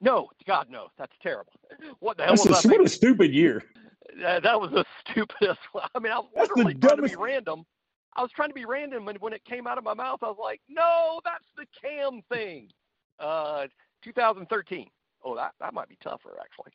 no, 0.00 0.28
God 0.46 0.68
no, 0.70 0.86
that's 0.96 1.12
terrible. 1.22 1.52
What 2.00 2.16
the 2.16 2.24
hell 2.24 2.36
that's 2.36 2.48
was 2.48 2.64
a, 2.64 2.68
What 2.68 2.84
a 2.84 2.88
stupid 2.88 3.34
year. 3.34 3.62
That, 4.20 4.44
that 4.44 4.60
was 4.60 4.70
the 4.70 4.84
stupidest. 5.10 5.58
I 5.94 5.98
mean, 5.98 6.12
I 6.12 6.18
was 6.18 6.28
that's 6.34 6.50
literally 6.50 6.74
trying 6.74 6.96
to 6.96 7.02
be 7.02 7.16
random 7.16 7.64
I 8.16 8.22
was 8.22 8.30
trying 8.32 8.48
to 8.48 8.54
be 8.54 8.64
random, 8.64 9.08
and 9.08 9.18
when 9.18 9.32
it 9.32 9.44
came 9.44 9.66
out 9.66 9.78
of 9.78 9.84
my 9.84 9.94
mouth, 9.94 10.20
I 10.22 10.28
was 10.28 10.38
like, 10.40 10.60
"No, 10.68 11.20
that's 11.24 11.44
the 11.56 11.66
cam 11.80 12.22
thing." 12.30 12.70
Uh, 13.18 13.66
2013. 14.02 14.88
Oh, 15.22 15.34
that 15.34 15.52
that 15.60 15.74
might 15.74 15.88
be 15.88 15.98
tougher 16.02 16.38
actually. 16.40 16.72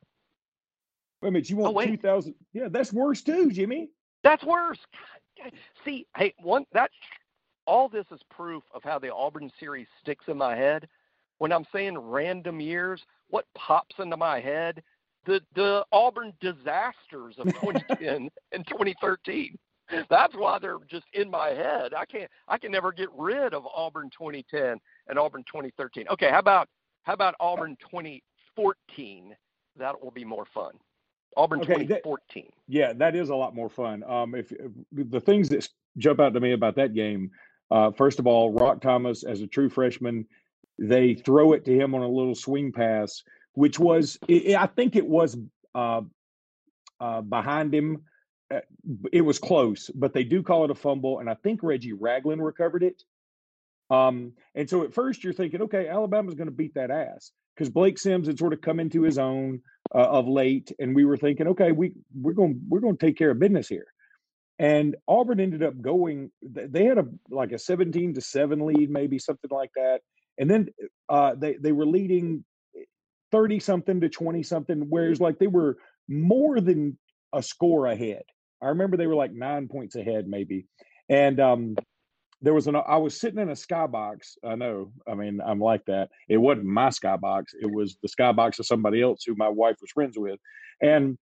Wait 1.21 1.30
a 1.30 1.32
minute, 1.32 1.49
you 1.49 1.58
want 1.58 1.75
oh, 1.75 1.86
2000? 1.86 2.34
Yeah, 2.54 2.67
that's 2.69 2.91
worse 2.91 3.21
too, 3.21 3.51
Jimmy. 3.51 3.89
That's 4.23 4.43
worse. 4.43 4.80
See, 5.86 6.08
hey, 6.15 6.34
one 6.41 6.65
that's 6.71 6.93
all 7.65 7.89
this 7.89 8.06
is 8.12 8.19
proof 8.30 8.63
of 8.73 8.84
how 8.84 8.99
the 8.99 9.13
Auburn 9.13 9.51
series 9.60 9.88
sticks 10.01 10.25
in 10.27 10.38
my 10.38 10.56
head. 10.56 10.88
When 11.38 11.51
I'm 11.51 11.65
saying 11.71 11.97
random 11.97 12.60
years, 12.60 13.01
what 13.30 13.45
pops 13.56 13.95
into 13.99 14.17
my 14.17 14.39
head? 14.39 14.84
The 15.25 15.41
the 15.56 15.86
Auburn 15.91 16.34
disasters 16.41 17.36
of 17.38 17.45
2010 17.62 18.30
and 18.51 18.67
2013 18.67 19.58
that's 20.10 20.36
why 20.36 20.60
they're 20.60 20.77
just 20.89 21.06
in 21.13 21.30
my 21.30 21.49
head. 21.49 21.93
I 21.93 22.06
can't 22.06 22.30
I 22.47 22.58
can 22.58 22.71
never 22.71 22.91
get 22.91 23.10
rid 23.17 23.54
of 23.54 23.65
Auburn 23.73 24.10
2010 24.12 24.77
and 25.08 25.19
Auburn 25.19 25.43
2013. 25.47 26.08
Okay, 26.12 26.30
how 26.30 26.39
about 26.39 26.67
how 27.04 27.13
about 27.13 27.36
Auburn 27.39 27.77
2014? 27.80 29.36
That 29.77 30.01
will 30.01 30.12
be 30.12 30.25
more 30.25 30.45
fun. 30.45 30.73
Auburn 31.38 31.62
okay, 31.62 31.86
2014. 31.86 32.43
That, 32.45 32.51
yeah, 32.67 32.93
that 32.93 33.15
is 33.15 33.30
a 33.30 33.36
lot 33.36 33.56
more 33.56 33.69
fun. 33.69 34.04
Um, 34.04 34.36
if, 34.36 34.51
if, 34.51 34.71
the 34.91 35.19
things 35.19 35.47
that 35.49 35.67
jump 35.97 36.19
out 36.19 36.34
to 36.34 36.39
me 36.39 36.51
about 36.51 36.75
that 36.75 36.93
game, 36.93 37.32
uh, 37.71 37.91
first 37.91 38.19
of 38.19 38.27
all, 38.27 38.51
Roc 38.51 38.82
Thomas 38.82 39.23
as 39.23 39.41
a 39.41 39.47
true 39.47 39.69
freshman, 39.69 40.27
they 40.77 41.13
throw 41.13 41.54
it 41.54 41.63
to 41.65 41.73
him 41.73 41.95
on 41.95 42.01
a 42.01 42.08
little 42.08 42.36
swing 42.36 42.71
pass, 42.71 43.23
which 43.54 43.80
was 43.80 44.19
I 44.30 44.67
think 44.75 44.95
it 44.95 45.06
was 45.06 45.38
uh, 45.73 46.01
uh, 46.99 47.21
behind 47.21 47.73
him 47.73 48.04
it 49.11 49.21
was 49.21 49.39
close, 49.39 49.89
but 49.93 50.13
they 50.13 50.23
do 50.23 50.43
call 50.43 50.65
it 50.65 50.71
a 50.71 50.75
fumble, 50.75 51.19
and 51.19 51.29
I 51.29 51.35
think 51.35 51.61
Reggie 51.63 51.93
Ragland 51.93 52.43
recovered 52.43 52.83
it. 52.83 53.03
Um, 53.89 54.33
and 54.55 54.69
so 54.69 54.83
at 54.83 54.93
first 54.93 55.23
you're 55.23 55.33
thinking, 55.33 55.61
okay, 55.63 55.87
Alabama's 55.87 56.35
going 56.35 56.47
to 56.47 56.55
beat 56.55 56.73
that 56.75 56.91
ass 56.91 57.31
because 57.55 57.69
Blake 57.69 57.99
Sims 57.99 58.27
had 58.27 58.39
sort 58.39 58.53
of 58.53 58.61
come 58.61 58.79
into 58.79 59.01
his 59.01 59.17
own 59.17 59.61
uh, 59.93 59.97
of 59.97 60.27
late, 60.27 60.71
and 60.79 60.95
we 60.95 61.05
were 61.05 61.17
thinking, 61.17 61.47
okay, 61.49 61.71
we 61.71 61.93
we're 62.19 62.33
going 62.33 62.61
we're 62.69 62.79
going 62.79 62.97
to 62.97 63.05
take 63.05 63.17
care 63.17 63.31
of 63.31 63.39
business 63.39 63.67
here. 63.67 63.87
And 64.59 64.95
Auburn 65.07 65.39
ended 65.39 65.63
up 65.63 65.79
going. 65.81 66.31
They 66.41 66.85
had 66.85 66.99
a 66.99 67.07
like 67.29 67.51
a 67.51 67.59
17 67.59 68.13
to 68.13 68.21
seven 68.21 68.65
lead, 68.65 68.89
maybe 68.89 69.19
something 69.19 69.49
like 69.51 69.71
that, 69.75 70.01
and 70.37 70.49
then 70.49 70.69
uh, 71.09 71.35
they 71.35 71.55
they 71.55 71.71
were 71.71 71.85
leading 71.85 72.45
30 73.31 73.59
something 73.59 74.01
to 74.01 74.09
20 74.09 74.43
something, 74.43 74.85
whereas 74.89 75.19
like 75.19 75.39
they 75.39 75.47
were 75.47 75.77
more 76.07 76.59
than 76.59 76.97
a 77.33 77.41
score 77.41 77.87
ahead. 77.87 78.23
I 78.62 78.67
remember 78.67 78.97
they 78.97 79.08
were 79.08 79.15
like 79.15 79.34
nine 79.34 79.67
points 79.67 79.95
ahead, 79.95 80.28
maybe. 80.28 80.67
And 81.10 81.39
um, 81.39 81.76
there 82.41 82.54
was 82.54 82.67
an 82.67 82.76
I 82.76 82.97
was 82.97 83.19
sitting 83.19 83.39
in 83.39 83.50
a 83.50 83.54
skybox. 83.54 84.38
I 84.43 84.56
know. 84.56 84.91
I 85.08 85.15
mean, 85.15 85.39
I'm 85.45 85.60
like 85.60 85.86
that. 85.86 86.10
It 86.30 86.38
wasn't 86.38 86.65
my 86.65 86.89
skybox. 86.89 87.45
It 87.60 87.71
was 87.71 87.97
the 88.02 88.10
skybox 88.10 88.60
of 88.60 88.65
somebody 88.65 89.02
else 89.02 89.24
who 89.26 89.36
my 89.36 89.50
wife 89.50 89.78
was 89.82 89.91
friends 89.91 90.17
with. 90.17 90.39
And 90.82 91.17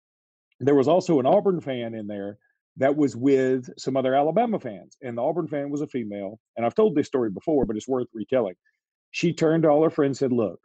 there 0.59 0.75
was 0.75 0.87
also 0.87 1.19
an 1.19 1.25
Auburn 1.25 1.61
fan 1.61 1.93
in 1.93 2.07
there 2.07 2.37
that 2.77 2.95
was 2.95 3.15
with 3.15 3.69
some 3.77 3.95
other 3.95 4.15
Alabama 4.15 4.59
fans. 4.59 4.97
And 5.01 5.17
the 5.17 5.21
Auburn 5.21 5.47
fan 5.47 5.69
was 5.69 5.81
a 5.81 5.87
female. 5.87 6.39
And 6.57 6.65
I've 6.65 6.75
told 6.75 6.95
this 6.95 7.07
story 7.07 7.29
before, 7.29 7.65
but 7.65 7.77
it's 7.77 7.87
worth 7.87 8.07
retelling. 8.13 8.55
She 9.11 9.33
turned 9.33 9.63
to 9.63 9.69
all 9.69 9.83
her 9.83 9.89
friends 9.89 10.21
and 10.21 10.31
said, 10.31 10.35
Look, 10.35 10.59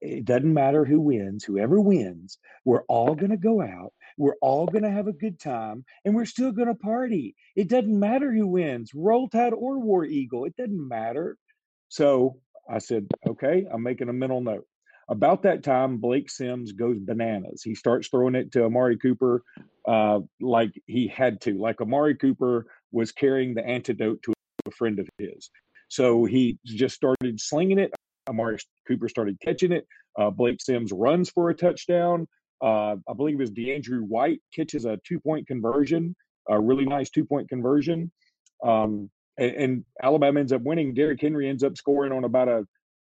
it 0.00 0.24
doesn't 0.24 0.52
matter 0.52 0.84
who 0.84 1.00
wins, 1.00 1.44
whoever 1.44 1.80
wins, 1.80 2.38
we're 2.64 2.82
all 2.82 3.14
going 3.14 3.30
to 3.30 3.36
go 3.36 3.62
out 3.62 3.92
we're 4.16 4.36
all 4.40 4.66
going 4.66 4.84
to 4.84 4.90
have 4.90 5.08
a 5.08 5.12
good 5.12 5.38
time 5.38 5.84
and 6.04 6.14
we're 6.14 6.24
still 6.24 6.52
going 6.52 6.68
to 6.68 6.74
party. 6.74 7.34
It 7.54 7.68
doesn't 7.68 7.98
matter 7.98 8.32
who 8.32 8.46
wins, 8.46 8.90
Roll 8.94 9.28
Tide 9.28 9.52
or 9.52 9.78
War 9.78 10.04
Eagle. 10.04 10.44
It 10.44 10.56
doesn't 10.56 10.88
matter. 10.88 11.36
So 11.88 12.38
I 12.70 12.78
said, 12.78 13.06
okay, 13.26 13.66
I'm 13.70 13.82
making 13.82 14.08
a 14.08 14.12
mental 14.12 14.40
note. 14.40 14.66
About 15.08 15.44
that 15.44 15.62
time, 15.62 15.98
Blake 15.98 16.28
Sims 16.28 16.72
goes 16.72 16.98
bananas. 16.98 17.62
He 17.62 17.76
starts 17.76 18.08
throwing 18.08 18.34
it 18.34 18.50
to 18.52 18.64
Amari 18.64 18.98
Cooper 18.98 19.44
uh, 19.86 20.20
like 20.40 20.72
he 20.86 21.06
had 21.06 21.40
to, 21.42 21.56
like 21.56 21.80
Amari 21.80 22.16
Cooper 22.16 22.66
was 22.90 23.12
carrying 23.12 23.54
the 23.54 23.64
antidote 23.64 24.20
to 24.24 24.32
a 24.66 24.70
friend 24.72 24.98
of 24.98 25.08
his. 25.18 25.50
So 25.88 26.24
he 26.24 26.58
just 26.64 26.96
started 26.96 27.40
slinging 27.40 27.78
it. 27.78 27.94
Amari 28.28 28.58
Cooper 28.88 29.08
started 29.08 29.38
catching 29.40 29.70
it. 29.70 29.86
Uh, 30.18 30.30
Blake 30.30 30.60
Sims 30.60 30.90
runs 30.92 31.30
for 31.30 31.50
a 31.50 31.54
touchdown. 31.54 32.26
Uh, 32.62 32.96
I 33.08 33.12
believe 33.14 33.34
it 33.34 33.40
was 33.40 33.50
DeAndrew 33.50 34.02
White 34.02 34.40
catches 34.54 34.84
a 34.84 34.98
two 35.06 35.20
point 35.20 35.46
conversion, 35.46 36.16
a 36.48 36.58
really 36.60 36.84
nice 36.84 37.10
two 37.10 37.24
point 37.24 37.48
conversion. 37.48 38.10
Um, 38.64 39.10
and, 39.38 39.50
and, 39.56 39.84
Alabama 40.02 40.40
ends 40.40 40.52
up 40.52 40.62
winning. 40.62 40.94
Derrick 40.94 41.20
Henry 41.20 41.48
ends 41.48 41.62
up 41.62 41.76
scoring 41.76 42.12
on 42.12 42.24
about 42.24 42.48
a 42.48 42.64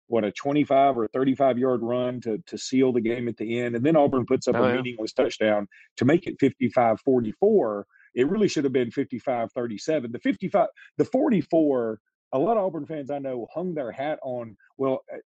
what 0.06 0.24
a 0.24 0.30
25 0.30 0.98
or 0.98 1.08
35 1.08 1.58
yard 1.58 1.80
run 1.82 2.20
to 2.20 2.38
to 2.46 2.58
seal 2.58 2.92
the 2.92 3.00
game 3.00 3.28
at 3.28 3.36
the 3.36 3.58
end. 3.58 3.74
And 3.74 3.84
then 3.84 3.96
Auburn 3.96 4.26
puts 4.26 4.46
up 4.46 4.56
oh, 4.56 4.64
a 4.64 4.68
yeah. 4.68 4.76
meaningless 4.76 5.12
touchdown 5.12 5.66
to 5.96 6.04
make 6.04 6.26
it 6.26 6.36
55 6.38 7.00
44. 7.00 7.86
It 8.14 8.28
really 8.28 8.48
should 8.48 8.64
have 8.64 8.72
been 8.72 8.90
55 8.90 9.50
37. 9.52 10.12
The 10.12 10.18
55, 10.18 10.66
the 10.98 11.04
44, 11.06 11.98
a 12.32 12.38
lot 12.38 12.56
of 12.56 12.64
Auburn 12.64 12.86
fans 12.86 13.10
I 13.10 13.18
know 13.18 13.46
hung 13.52 13.74
their 13.74 13.90
hat 13.90 14.18
on, 14.22 14.56
well, 14.76 15.00
uh, 15.12 15.18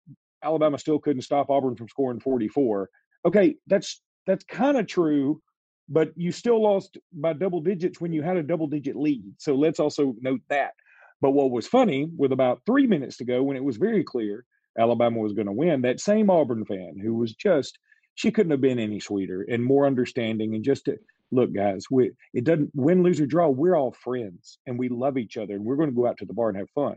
Alabama 0.43 0.79
still 0.79 0.99
couldn't 0.99 1.23
stop 1.23 1.51
Auburn 1.51 1.77
from 1.77 1.89
scoring 1.89 2.21
44. 2.21 2.89
Okay, 3.27 3.57
that's 3.67 4.03
that's 4.27 4.45
kind 4.45 4.77
of 4.77 4.87
true, 4.87 5.41
but 5.89 6.11
you 6.17 6.33
still 6.33 6.63
lost 6.63 6.99
by 7.13 7.33
double 7.33 7.61
digits 7.61 8.01
when 8.01 8.13
you 8.13 8.23
had 8.23 8.37
a 8.37 8.43
double 8.43 8.67
digit 8.67 8.97
lead. 8.97 9.25
So 9.39 9.55
let's 9.55 9.81
also 9.81 10.15
note 10.21 10.41
that. 10.49 10.73
But 11.21 11.31
what 11.31 11.51
was 11.51 11.67
funny, 11.67 12.09
with 12.17 12.33
about 12.33 12.61
three 12.67 12.87
minutes 12.87 13.17
to 13.19 13.25
go, 13.25 13.43
when 13.43 13.57
it 13.57 13.65
was 13.65 13.77
very 13.77 14.05
clear 14.05 14.45
Alabama 14.79 15.21
was 15.21 15.33
going 15.33 15.47
to 15.47 15.53
win, 15.53 15.83
that 15.83 16.01
same 16.01 16.29
Auburn 16.29 16.65
fan 16.65 16.99
who 17.01 17.15
was 17.15 17.35
just, 17.35 17.79
she 18.15 18.31
couldn't 18.31 18.51
have 18.51 18.61
been 18.61 18.79
any 18.79 19.01
sweeter 19.01 19.47
and 19.49 19.65
more 19.65 19.87
understanding 19.87 20.55
and 20.55 20.65
just 20.65 20.85
to, 20.87 20.99
look, 21.31 21.55
guys, 21.55 21.87
we, 21.91 22.11
it 22.35 22.45
doesn't 22.45 22.71
win, 22.75 23.03
lose, 23.03 23.21
or 23.21 23.27
draw. 23.27 23.49
We're 23.49 23.77
all 23.77 23.93
friends 23.93 24.59
and 24.67 24.79
we 24.79 24.89
love 24.89 25.17
each 25.17 25.37
other 25.37 25.55
and 25.55 25.65
we're 25.65 25.77
going 25.77 25.91
to 25.91 25.97
go 25.97 26.07
out 26.07 26.19
to 26.19 26.27
the 26.27 26.35
bar 26.35 26.49
and 26.49 26.59
have 26.59 26.71
fun. 26.71 26.97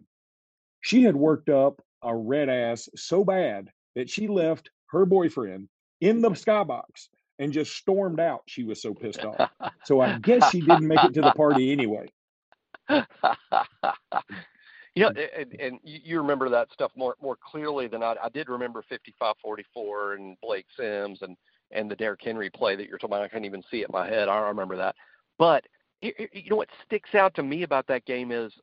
She 0.81 1.03
had 1.03 1.15
worked 1.15 1.49
up 1.49 1.81
a 2.03 2.15
red 2.15 2.49
ass 2.49 2.89
so 2.95 3.23
bad 3.23 3.69
that 3.95 4.09
she 4.09 4.27
left 4.27 4.69
her 4.87 5.05
boyfriend 5.05 5.69
in 6.01 6.21
the 6.21 6.29
skybox 6.31 7.07
and 7.39 7.51
just 7.53 7.75
stormed 7.75 8.19
out. 8.19 8.43
She 8.45 8.63
was 8.63 8.81
so 8.81 8.93
pissed 8.93 9.23
off. 9.23 9.49
So 9.85 10.01
I 10.01 10.19
guess 10.19 10.51
she 10.51 10.59
didn't 10.61 10.87
make 10.87 11.03
it 11.03 11.13
to 11.15 11.21
the 11.21 11.31
party 11.31 11.71
anyway. 11.71 12.11
you 12.89 13.03
know, 14.97 15.11
and, 15.37 15.55
and 15.59 15.79
you 15.83 16.21
remember 16.21 16.49
that 16.49 16.71
stuff 16.71 16.91
more 16.95 17.15
more 17.21 17.37
clearly 17.41 17.87
than 17.87 18.03
I. 18.03 18.15
I 18.21 18.29
did 18.29 18.49
remember 18.49 18.83
55-44 18.91 20.15
and 20.15 20.37
Blake 20.41 20.65
Sims 20.77 21.21
and 21.21 21.37
and 21.71 21.89
the 21.89 21.95
Derrick 21.95 22.21
Henry 22.23 22.49
play 22.49 22.75
that 22.75 22.87
you're 22.87 22.97
talking 22.97 23.13
about. 23.15 23.23
I 23.23 23.27
can't 23.29 23.45
even 23.45 23.63
see 23.71 23.81
it 23.81 23.89
in 23.89 23.93
my 23.93 24.07
head. 24.07 24.27
I 24.27 24.39
remember 24.39 24.75
that. 24.77 24.95
But 25.37 25.65
you 26.01 26.13
know 26.49 26.55
what 26.55 26.69
sticks 26.85 27.13
out 27.13 27.35
to 27.35 27.43
me 27.43 27.63
about 27.63 27.87
that 27.87 28.05
game 28.05 28.31
is 28.31 28.53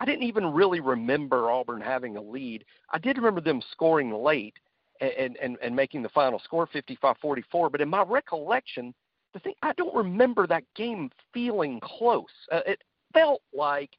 I 0.00 0.04
didn't 0.04 0.24
even 0.24 0.52
really 0.52 0.80
remember 0.80 1.50
Auburn 1.50 1.80
having 1.80 2.16
a 2.16 2.22
lead. 2.22 2.64
I 2.90 2.98
did 2.98 3.16
remember 3.16 3.40
them 3.40 3.62
scoring 3.70 4.12
late 4.12 4.56
and 5.00 5.36
and 5.36 5.58
and 5.62 5.74
making 5.74 6.02
the 6.02 6.08
final 6.08 6.38
score 6.38 6.66
55-44. 6.68 7.72
But 7.72 7.80
in 7.80 7.88
my 7.88 8.02
recollection, 8.02 8.94
the 9.32 9.40
thing 9.40 9.54
I 9.62 9.72
don't 9.74 9.94
remember 9.94 10.46
that 10.46 10.64
game 10.74 11.10
feeling 11.32 11.80
close. 11.80 12.26
Uh, 12.50 12.60
it 12.66 12.82
felt 13.12 13.42
like 13.52 13.90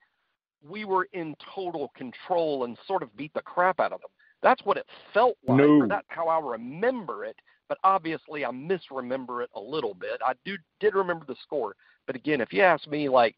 we 0.68 0.86
were 0.86 1.08
in 1.14 1.36
total 1.54 1.92
control 1.96 2.64
and 2.64 2.78
sort 2.88 3.04
of 3.04 3.16
beat 3.18 3.34
the 3.34 3.42
crap 3.42 3.80
out 3.80 3.92
of 3.92 4.02
them. 4.02 4.10
That's 4.42 4.64
what 4.66 4.78
it 4.78 4.86
felt 5.14 5.38
like. 5.48 5.58
No. 5.58 5.88
That's 5.88 6.08
how 6.10 6.28
I 6.28 6.40
remember 6.40 7.26
it. 7.26 7.38
But 7.70 7.78
obviously, 7.84 8.46
I 8.46 8.52
misremember 8.52 9.42
it 9.42 9.50
a 9.56 9.60
little 9.60 9.94
bit. 9.94 10.22
I 10.26 10.34
do 10.46 10.58
did 10.80 10.96
remember 10.96 11.26
the 11.26 11.36
score, 11.42 11.76
but 12.06 12.16
again, 12.16 12.42
if 12.42 12.52
you 12.54 12.62
ask 12.62 12.88
me, 12.88 13.10
like, 13.10 13.36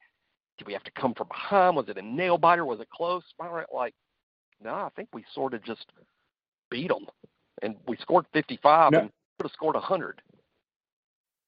did 0.57 0.67
we 0.67 0.73
have 0.73 0.83
to 0.83 0.91
come 0.91 1.13
from 1.13 1.27
behind? 1.27 1.75
Was 1.75 1.89
it 1.89 1.97
a 1.97 2.01
nail 2.01 2.37
biter? 2.37 2.65
Was 2.65 2.79
it 2.79 2.89
close? 2.89 3.23
I 3.39 3.63
like, 3.73 3.93
no, 4.63 4.73
I 4.73 4.89
think 4.95 5.09
we 5.13 5.23
sort 5.33 5.53
of 5.53 5.63
just 5.63 5.85
beat 6.71 6.87
them, 6.87 7.05
and 7.61 7.75
we 7.87 7.97
scored 7.97 8.25
55 8.33 8.91
No. 8.91 8.99
and 8.99 9.09
could 9.39 9.45
have 9.45 9.51
scored 9.51 9.75
100. 9.75 10.21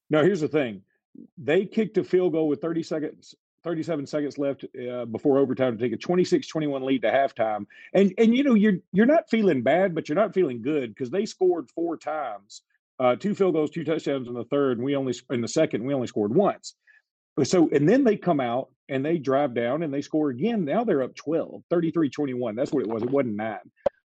Now, 0.10 0.24
here's 0.24 0.42
the 0.42 0.48
thing: 0.48 0.82
they 1.38 1.66
kicked 1.66 1.98
a 1.98 2.04
field 2.04 2.34
goal 2.34 2.48
with 2.48 2.62
30 2.62 2.84
seconds, 2.84 3.36
37 3.64 4.06
seconds 4.06 4.38
left 4.38 4.66
uh, 4.90 5.06
before 5.06 5.38
overtime 5.40 5.78
to 5.78 5.84
take 5.84 5.94
a 5.94 5.98
26-21 5.98 6.82
lead 6.84 7.02
to 7.02 7.10
halftime. 7.12 7.66
And 7.94 8.14
and 8.18 8.36
you 8.36 8.44
know 8.44 8.54
you're 8.54 8.78
you're 8.94 9.06
not 9.06 9.30
feeling 9.30 9.62
bad, 9.62 9.94
but 9.94 10.08
you're 10.08 10.16
not 10.16 10.34
feeling 10.34 10.62
good 10.62 10.94
because 10.94 11.10
they 11.10 11.26
scored 11.26 11.70
four 11.72 11.98
times, 11.98 12.62
uh, 13.00 13.16
two 13.16 13.36
field 13.36 13.54
goals, 13.54 13.70
two 13.72 13.84
touchdowns 13.84 14.28
in 14.28 14.34
the 14.34 14.46
third, 14.46 14.78
and 14.78 14.86
we 14.86 14.96
only 14.96 15.14
in 15.30 15.42
the 15.42 15.48
second 15.48 15.84
we 15.84 15.94
only 15.94 16.08
scored 16.08 16.34
once. 16.34 16.76
So 17.44 17.70
and 17.72 17.88
then 17.88 18.04
they 18.04 18.16
come 18.16 18.40
out 18.40 18.70
and 18.90 19.06
they 19.06 19.18
drive 19.18 19.54
down 19.54 19.84
and 19.84 19.94
they 19.94 20.02
score 20.02 20.30
again. 20.30 20.66
Now 20.66 20.84
they're 20.84 21.04
up 21.04 21.14
12, 21.16 21.62
33-21. 21.72 22.56
That's 22.56 22.72
what 22.72 22.82
it 22.82 22.90
was. 22.90 23.04
It 23.04 23.12
wasn't 23.12 23.36
nine. 23.36 23.60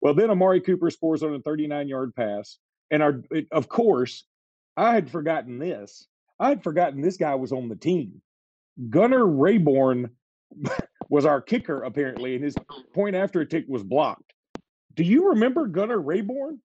Well, 0.01 0.15
then 0.15 0.31
Amari 0.31 0.61
Cooper 0.61 0.91
scores 0.91 1.23
on 1.23 1.35
a 1.35 1.41
39 1.41 1.89
yard 1.89 2.15
pass. 2.15 2.59
And 2.91 3.03
our, 3.03 3.23
it, 3.31 3.47
of 3.51 3.69
course, 3.69 4.25
I 4.77 4.95
had 4.95 5.11
forgotten 5.11 5.59
this. 5.59 6.07
I 6.39 6.51
had 6.51 6.63
forgotten 6.63 7.01
this 7.01 7.17
guy 7.17 7.35
was 7.35 7.53
on 7.53 7.69
the 7.69 7.77
team. 7.77 8.21
Gunnar 8.91 9.25
Rayborn 9.25 10.11
was 11.09 11.25
our 11.25 11.41
kicker, 11.41 11.83
apparently, 11.83 12.35
and 12.35 12.45
his 12.45 12.57
point 12.95 13.17
after 13.17 13.41
a 13.41 13.47
tick 13.47 13.65
was 13.69 13.83
blocked. 13.83 14.35
Do 14.95 15.03
you 15.03 15.31
remember 15.31 15.67
Gunnar 15.67 15.99
Rayborn? 15.99 16.59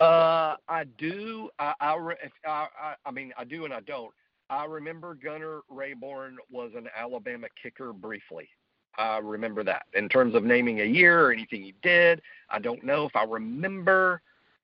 Uh, 0.00 0.56
I 0.66 0.84
do. 0.96 1.50
I 1.58 1.74
I 1.80 2.16
I 2.48 2.94
I 3.04 3.10
mean 3.10 3.32
I 3.36 3.44
do 3.44 3.66
and 3.66 3.74
I 3.74 3.80
don't. 3.80 4.12
I 4.48 4.64
remember 4.64 5.14
Gunnar 5.14 5.60
Rayborn 5.70 6.36
was 6.50 6.72
an 6.74 6.88
Alabama 6.96 7.48
kicker 7.62 7.92
briefly. 7.92 8.48
I 8.98 9.18
remember 9.18 9.64
that. 9.64 9.86
In 9.94 10.08
terms 10.08 10.34
of 10.34 10.44
naming 10.44 10.80
a 10.80 10.84
year 10.84 11.26
or 11.26 11.32
anything 11.32 11.62
he 11.62 11.74
did, 11.82 12.22
I 12.48 12.58
don't 12.58 12.84
know 12.84 13.06
if 13.06 13.16
I 13.16 13.24
remember 13.24 14.22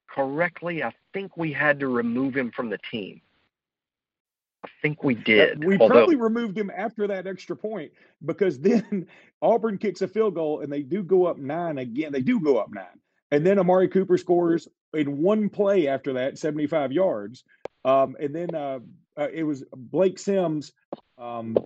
correctly. 0.08 0.82
I 0.82 0.92
think 1.12 1.36
we 1.36 1.52
had 1.52 1.80
to 1.80 1.88
remove 1.88 2.36
him 2.36 2.50
from 2.50 2.70
the 2.70 2.78
team. 2.90 3.20
I 4.64 4.68
think 4.82 5.04
we 5.04 5.14
did. 5.14 5.64
Uh, 5.64 5.68
We 5.68 5.78
although, 5.78 5.94
probably 5.94 6.16
removed 6.16 6.58
him 6.58 6.70
after 6.74 7.06
that 7.06 7.26
extra 7.26 7.56
point 7.56 7.92
because 8.24 8.58
then 8.60 9.06
Auburn 9.40 9.78
kicks 9.78 10.02
a 10.02 10.08
field 10.08 10.34
goal 10.34 10.60
and 10.60 10.72
they 10.72 10.82
do 10.82 11.02
go 11.02 11.26
up 11.26 11.38
nine 11.38 11.78
again. 11.78 12.12
They 12.12 12.22
do 12.22 12.40
go 12.40 12.58
up 12.58 12.72
nine. 12.72 13.00
And 13.30 13.44
then 13.44 13.58
Amari 13.58 13.88
Cooper 13.88 14.18
scores 14.18 14.68
in 14.94 15.20
one 15.20 15.48
play 15.48 15.88
after 15.88 16.14
that, 16.14 16.38
75 16.38 16.92
yards. 16.92 17.44
Um, 17.84 18.16
and 18.20 18.34
then 18.34 18.54
uh, 18.54 18.80
uh, 19.16 19.28
it 19.32 19.42
was 19.42 19.64
Blake 19.74 20.18
Sims 20.18 20.72
um, 21.18 21.56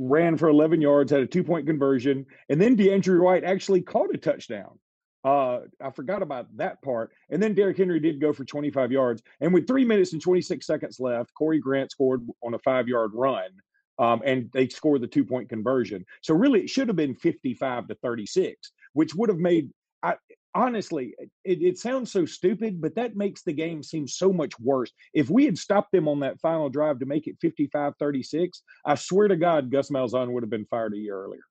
ran 0.00 0.36
for 0.36 0.48
11 0.48 0.80
yards, 0.80 1.12
had 1.12 1.20
a 1.20 1.26
two 1.26 1.44
point 1.44 1.66
conversion. 1.66 2.26
And 2.48 2.60
then 2.60 2.76
DeAndrew 2.76 3.22
White 3.22 3.44
actually 3.44 3.82
caught 3.82 4.14
a 4.14 4.18
touchdown. 4.18 4.78
Uh, 5.22 5.60
I 5.84 5.90
forgot 5.90 6.22
about 6.22 6.46
that 6.56 6.80
part. 6.82 7.10
And 7.28 7.42
then 7.42 7.54
Derrick 7.54 7.76
Henry 7.76 8.00
did 8.00 8.20
go 8.20 8.32
for 8.32 8.44
25 8.44 8.90
yards. 8.90 9.22
And 9.40 9.52
with 9.52 9.66
three 9.66 9.84
minutes 9.84 10.14
and 10.14 10.22
26 10.22 10.66
seconds 10.66 10.98
left, 10.98 11.34
Corey 11.34 11.60
Grant 11.60 11.90
scored 11.90 12.26
on 12.42 12.54
a 12.54 12.58
five 12.60 12.88
yard 12.88 13.10
run. 13.14 13.50
Um, 13.98 14.22
and 14.24 14.48
they 14.54 14.66
scored 14.68 15.02
the 15.02 15.06
two 15.06 15.24
point 15.24 15.50
conversion. 15.50 16.06
So 16.22 16.34
really, 16.34 16.60
it 16.60 16.70
should 16.70 16.88
have 16.88 16.96
been 16.96 17.14
55 17.14 17.88
to 17.88 17.94
36, 17.96 18.72
which 18.94 19.14
would 19.14 19.28
have 19.28 19.38
made, 19.38 19.68
I, 20.02 20.14
honestly, 20.54 21.14
it, 21.44 21.62
it 21.62 21.78
sounds 21.78 22.12
so 22.12 22.24
stupid, 22.24 22.80
but 22.80 22.94
that 22.96 23.16
makes 23.16 23.42
the 23.42 23.52
game 23.52 23.82
seem 23.82 24.06
so 24.06 24.32
much 24.32 24.58
worse. 24.58 24.92
If 25.14 25.30
we 25.30 25.44
had 25.44 25.58
stopped 25.58 25.92
them 25.92 26.08
on 26.08 26.20
that 26.20 26.40
final 26.40 26.68
drive 26.68 26.98
to 27.00 27.06
make 27.06 27.26
it 27.26 27.36
55 27.40 27.94
36, 27.98 28.62
I 28.84 28.94
swear 28.94 29.28
to 29.28 29.36
God, 29.36 29.70
Gus 29.70 29.90
Malzahn 29.90 30.32
would 30.32 30.42
have 30.42 30.50
been 30.50 30.66
fired 30.66 30.94
a 30.94 30.98
year 30.98 31.16
earlier. 31.16 31.42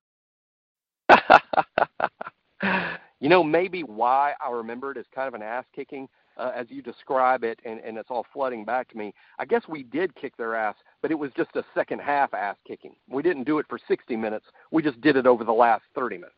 you 3.20 3.28
know, 3.28 3.42
maybe 3.42 3.82
why 3.82 4.34
I 4.44 4.50
remember 4.50 4.90
it 4.92 4.96
as 4.96 5.06
kind 5.14 5.28
of 5.28 5.34
an 5.34 5.42
ass 5.42 5.64
kicking, 5.74 6.08
uh, 6.36 6.52
as 6.54 6.66
you 6.70 6.82
describe 6.82 7.44
it, 7.44 7.60
and, 7.64 7.80
and 7.80 7.98
it's 7.98 8.10
all 8.10 8.26
flooding 8.32 8.64
back 8.64 8.88
to 8.90 8.96
me. 8.96 9.12
I 9.38 9.44
guess 9.44 9.62
we 9.68 9.82
did 9.82 10.14
kick 10.14 10.36
their 10.36 10.54
ass, 10.54 10.76
but 11.02 11.10
it 11.10 11.18
was 11.18 11.30
just 11.36 11.54
a 11.56 11.64
second 11.74 12.00
half 12.00 12.32
ass 12.34 12.56
kicking. 12.66 12.94
We 13.08 13.22
didn't 13.22 13.44
do 13.44 13.58
it 13.58 13.66
for 13.68 13.78
60 13.88 14.16
minutes. 14.16 14.46
We 14.70 14.82
just 14.82 15.00
did 15.00 15.16
it 15.16 15.26
over 15.26 15.44
the 15.44 15.52
last 15.52 15.82
30 15.94 16.16
minutes. 16.16 16.34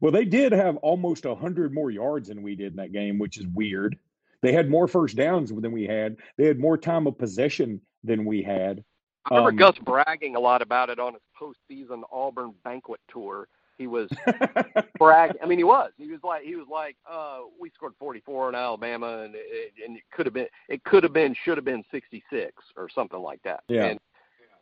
Well, 0.00 0.12
they 0.12 0.24
did 0.24 0.52
have 0.52 0.76
almost 0.78 1.26
100 1.26 1.74
more 1.74 1.90
yards 1.90 2.28
than 2.28 2.42
we 2.42 2.56
did 2.56 2.72
in 2.72 2.76
that 2.76 2.92
game, 2.92 3.18
which 3.18 3.36
is 3.38 3.46
weird. 3.48 3.98
They 4.42 4.52
had 4.52 4.70
more 4.70 4.88
first 4.88 5.16
downs 5.16 5.52
than 5.54 5.72
we 5.72 5.84
had. 5.86 6.16
They 6.38 6.46
had 6.46 6.58
more 6.58 6.78
time 6.78 7.06
of 7.06 7.18
possession 7.18 7.80
than 8.02 8.24
we 8.24 8.42
had. 8.42 8.82
I 9.26 9.36
remember 9.36 9.50
Um, 9.50 9.56
Gus 9.56 9.78
bragging 9.78 10.36
a 10.36 10.40
lot 10.40 10.62
about 10.62 10.88
it 10.88 10.98
on 10.98 11.12
his 11.12 11.22
postseason 11.38 12.02
Auburn 12.10 12.54
banquet 12.64 13.00
tour. 13.08 13.48
He 13.76 13.86
was 13.86 14.08
brag. 14.98 15.36
I 15.42 15.46
mean, 15.46 15.58
he 15.58 15.64
was. 15.64 15.90
He 15.98 16.10
was 16.10 16.20
like, 16.22 16.42
he 16.42 16.56
was 16.56 16.66
like, 16.70 16.96
uh, 17.10 17.40
we 17.58 17.70
scored 17.70 17.94
44 17.98 18.50
in 18.50 18.54
Alabama, 18.54 19.18
and 19.18 19.34
it, 19.34 19.72
and 19.86 19.96
it 19.96 20.02
could 20.12 20.26
have 20.26 20.34
been, 20.34 20.48
it 20.68 20.82
could 20.84 21.02
have 21.02 21.12
been, 21.12 21.34
should 21.44 21.56
have 21.58 21.64
been 21.64 21.84
66 21.90 22.52
or 22.76 22.88
something 22.88 23.20
like 23.20 23.42
that. 23.42 23.62
Yeah. 23.68 23.84
And 23.86 24.00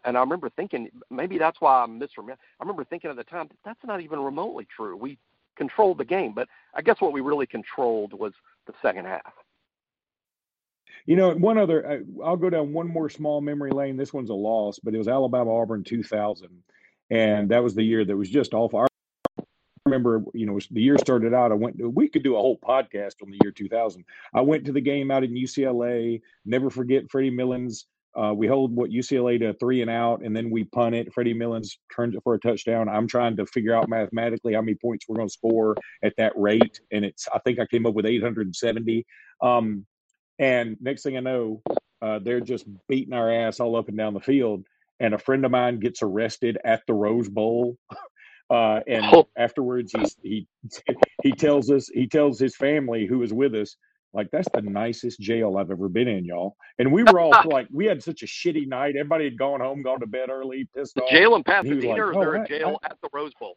and 0.04 0.16
I 0.16 0.20
remember 0.20 0.48
thinking 0.50 0.88
maybe 1.10 1.38
that's 1.38 1.60
why 1.60 1.82
I 1.82 1.86
misremember. 1.86 2.40
I 2.60 2.62
remember 2.62 2.84
thinking 2.84 3.10
at 3.10 3.16
the 3.16 3.24
time 3.24 3.48
that's 3.64 3.80
not 3.84 4.00
even 4.00 4.20
remotely 4.20 4.66
true. 4.74 4.96
We 4.96 5.18
controlled 5.58 5.98
the 5.98 6.04
game, 6.04 6.32
but 6.32 6.48
I 6.74 6.80
guess 6.80 7.00
what 7.00 7.12
we 7.12 7.20
really 7.20 7.46
controlled 7.46 8.14
was 8.14 8.32
the 8.66 8.72
second 8.80 9.04
half. 9.04 9.32
You 11.04 11.16
know, 11.16 11.34
one 11.34 11.58
other, 11.58 11.86
uh, 11.90 12.24
I'll 12.24 12.36
go 12.36 12.50
down 12.50 12.72
one 12.72 12.88
more 12.88 13.10
small 13.10 13.40
memory 13.40 13.70
lane. 13.70 13.96
This 13.96 14.12
one's 14.12 14.30
a 14.30 14.34
loss, 14.34 14.78
but 14.78 14.94
it 14.94 14.98
was 14.98 15.08
Alabama 15.08 15.54
Auburn 15.54 15.84
2000. 15.84 16.48
And 17.10 17.48
that 17.50 17.62
was 17.62 17.74
the 17.74 17.82
year 17.82 18.04
that 18.04 18.16
was 18.16 18.28
just 18.28 18.54
awful. 18.54 18.80
I 18.80 18.86
remember, 19.86 20.22
you 20.34 20.44
know, 20.46 20.58
the 20.70 20.82
year 20.82 20.98
started 20.98 21.32
out. 21.32 21.50
I 21.50 21.54
went 21.54 21.78
to, 21.78 21.88
we 21.88 22.08
could 22.08 22.22
do 22.22 22.36
a 22.36 22.40
whole 22.40 22.58
podcast 22.58 23.22
on 23.22 23.30
the 23.30 23.38
year 23.42 23.50
2000. 23.50 24.04
I 24.34 24.42
went 24.42 24.66
to 24.66 24.72
the 24.72 24.82
game 24.82 25.10
out 25.10 25.24
in 25.24 25.32
UCLA. 25.32 26.20
Never 26.44 26.68
forget 26.68 27.10
Freddie 27.10 27.30
Milons. 27.30 27.84
Uh, 28.16 28.34
we 28.34 28.46
hold 28.46 28.74
what 28.74 28.90
UCLA 28.90 29.38
to 29.40 29.54
three 29.54 29.82
and 29.82 29.90
out, 29.90 30.22
and 30.24 30.36
then 30.36 30.50
we 30.50 30.64
punt 30.64 30.94
it. 30.94 31.12
Freddie 31.12 31.34
Milons 31.34 31.78
turns 31.94 32.14
it 32.14 32.22
for 32.24 32.34
a 32.34 32.40
touchdown. 32.40 32.88
I'm 32.88 33.06
trying 33.08 33.36
to 33.36 33.46
figure 33.46 33.74
out 33.74 33.88
mathematically 33.88 34.54
how 34.54 34.62
many 34.62 34.74
points 34.76 35.06
we're 35.08 35.16
going 35.16 35.28
to 35.28 35.32
score 35.32 35.76
at 36.02 36.14
that 36.18 36.32
rate, 36.36 36.80
and 36.92 37.04
it's 37.04 37.28
I 37.32 37.38
think 37.40 37.58
I 37.60 37.66
came 37.66 37.86
up 37.86 37.94
with 37.94 38.06
870. 38.06 39.06
Um, 39.42 39.86
and 40.38 40.76
next 40.80 41.04
thing 41.04 41.16
I 41.16 41.20
know, 41.20 41.62
uh, 42.02 42.20
they're 42.20 42.40
just 42.40 42.66
beating 42.88 43.14
our 43.14 43.32
ass 43.32 43.60
all 43.60 43.76
up 43.76 43.88
and 43.88 43.98
down 43.98 44.14
the 44.14 44.20
field. 44.20 44.64
And 45.00 45.14
a 45.14 45.18
friend 45.18 45.44
of 45.46 45.52
mine 45.52 45.80
gets 45.80 46.02
arrested 46.02 46.58
at 46.64 46.82
the 46.88 46.94
Rose 46.94 47.28
Bowl. 47.30 47.76
Uh, 48.50 48.80
and 48.86 49.04
Oh. 49.12 49.28
afterwards, 49.38 49.92
he's, 49.92 50.16
he 50.22 50.48
he 51.22 51.32
tells 51.32 51.70
us 51.70 51.88
he 51.92 52.06
tells 52.06 52.38
his 52.38 52.56
family 52.56 53.06
who 53.06 53.18
was 53.18 53.32
with 53.32 53.54
us 53.54 53.76
like 54.14 54.28
that's 54.32 54.48
the 54.54 54.62
nicest 54.62 55.20
jail 55.20 55.56
I've 55.58 55.70
ever 55.70 55.88
been 55.88 56.08
in, 56.08 56.24
y'all. 56.24 56.56
And 56.78 56.92
we 56.92 57.02
were 57.04 57.20
all 57.20 57.30
like, 57.44 57.68
we 57.72 57.86
had 57.86 58.02
such 58.02 58.22
a 58.22 58.26
shitty 58.26 58.66
night. 58.66 58.96
Everybody 58.96 59.24
had 59.24 59.38
gone 59.38 59.60
home, 59.60 59.82
gone 59.82 60.00
to 60.00 60.06
bed 60.06 60.30
early, 60.30 60.68
pissed 60.76 60.94
The 60.94 61.02
off. 61.02 61.10
jail 61.10 61.34
in 61.36 61.44
Pasadena, 61.44 61.88
like, 61.88 61.98
or 61.98 62.10
is 62.12 62.16
"Oh, 62.16 62.20
there 62.20 62.34
a 62.34 62.40
I- 62.42 62.46
jail 62.46 62.78
at 62.84 62.96
the 63.02 63.08
Rose 63.12 63.32
Bowl? 63.38 63.56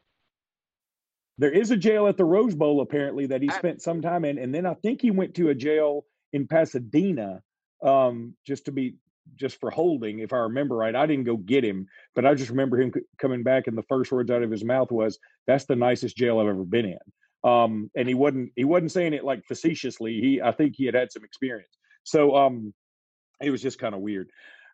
There 1.37 1.51
is 1.51 1.71
a 1.71 1.77
jail 1.77 2.07
at 2.07 2.17
the 2.17 2.25
Rose 2.25 2.53
Bowl 2.55 2.81
apparently 2.81 3.25
that 3.27 3.41
he 3.41 3.49
I- 3.49 3.57
spent 3.57 3.81
some 3.81 4.01
time 4.01 4.25
in, 4.25 4.37
and 4.37 4.53
then 4.53 4.65
I 4.65 4.73
think 4.75 5.01
he 5.01 5.11
went 5.11 5.35
to 5.35 5.49
a 5.49 5.55
jail 5.55 6.05
in 6.33 6.47
Pasadena 6.47 7.41
um, 7.83 8.35
just 8.45 8.65
to 8.65 8.71
be 8.71 8.95
just 9.35 9.59
for 9.59 9.69
holding, 9.71 10.19
if 10.19 10.33
I 10.33 10.37
remember 10.37 10.75
right. 10.75 10.95
I 10.95 11.05
didn't 11.05 11.23
go 11.25 11.37
get 11.37 11.63
him, 11.63 11.87
but 12.15 12.25
I 12.25 12.33
just 12.33 12.49
remember 12.49 12.79
him 12.81 12.91
c- 12.93 13.01
coming 13.19 13.43
back, 13.43 13.67
and 13.67 13.77
the 13.77 13.83
first 13.83 14.11
words 14.11 14.29
out 14.29 14.43
of 14.43 14.51
his 14.51 14.63
mouth 14.63 14.91
was, 14.91 15.17
"That's 15.47 15.65
the 15.65 15.75
nicest 15.75 16.17
jail 16.17 16.39
I've 16.39 16.47
ever 16.47 16.63
been 16.65 16.85
in." 16.85 16.97
Um, 17.43 17.89
and 17.95 18.07
he 18.07 18.13
wasn't 18.13 18.51
he 18.55 18.63
wasn't 18.63 18.91
saying 18.91 19.13
it 19.13 19.23
like 19.23 19.43
facetiously. 19.45 20.19
He 20.19 20.41
I 20.41 20.51
think 20.51 20.75
he 20.75 20.85
had 20.85 20.95
had 20.95 21.11
some 21.11 21.23
experience, 21.23 21.77
so 22.03 22.35
um, 22.35 22.73
it 23.41 23.49
was 23.49 23.61
just 23.61 23.79
kind 23.79 23.95
of 23.95 24.01
weird. 24.01 24.29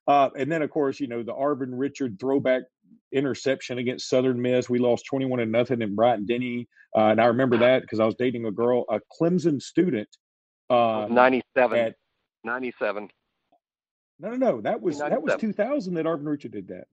Uh, 0.07 0.29
and 0.37 0.51
then 0.51 0.61
of 0.61 0.69
course, 0.69 0.99
you 0.99 1.07
know, 1.07 1.23
the 1.23 1.33
Arvin 1.33 1.71
Richard 1.71 2.17
throwback 2.19 2.63
interception 3.11 3.77
against 3.77 4.09
Southern 4.09 4.41
Miss. 4.41 4.69
We 4.69 4.79
lost 4.79 5.05
21 5.05 5.39
to 5.39 5.45
nothing 5.45 5.81
in 5.81 5.95
Bryant 5.95 6.27
Denny. 6.27 6.67
Uh, 6.95 7.07
and 7.07 7.21
I 7.21 7.25
remember 7.25 7.57
that 7.57 7.81
because 7.81 7.99
I 7.99 8.05
was 8.05 8.15
dating 8.15 8.45
a 8.45 8.51
girl, 8.51 8.85
a 8.89 8.99
Clemson 9.19 9.61
student. 9.61 10.07
Uh, 10.69 11.07
97. 11.09 11.77
at 11.77 11.95
97. 12.43 13.09
No, 14.19 14.29
no, 14.29 14.35
no. 14.35 14.61
That 14.61 14.81
was 14.81 14.99
that 14.99 15.21
was 15.21 15.35
2000 15.35 15.93
that 15.93 16.05
Arvin 16.05 16.25
Richard 16.25 16.51
did 16.51 16.67
that. 16.69 16.85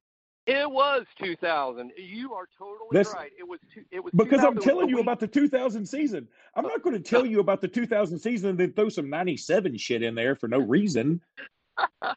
It 0.47 0.71
was 0.71 1.07
2000. 1.23 1.93
You 1.97 2.35
are 2.35 2.47
totally 2.59 2.89
This- 2.93 3.15
right. 3.15 3.33
It. 3.39 3.44
Two, 3.75 3.85
it 3.91 4.03
was 4.03 4.13
Because 4.15 4.45
I'm 4.45 4.59
telling 4.59 4.89
you 4.89 5.01
about 5.01 5.21
the 5.21 5.27
2000 5.27 5.87
season. 5.87 6.29
I'm 6.55 6.65
not 6.65 6.83
going 6.83 6.95
to 6.95 7.03
tell 7.03 7.27
you 7.27 7.41
about 7.41 7.61
the 7.61 7.69
2000 7.69 8.19
season 8.19 8.51
and 8.51 8.59
then 8.59 8.73
throw 8.73 8.89
some 8.89 9.11
97 9.11 9.77
shit 9.79 10.03
in 10.03 10.15
there 10.15 10.37
for 10.37 10.49
no 10.49 10.59
reason. 10.59 11.21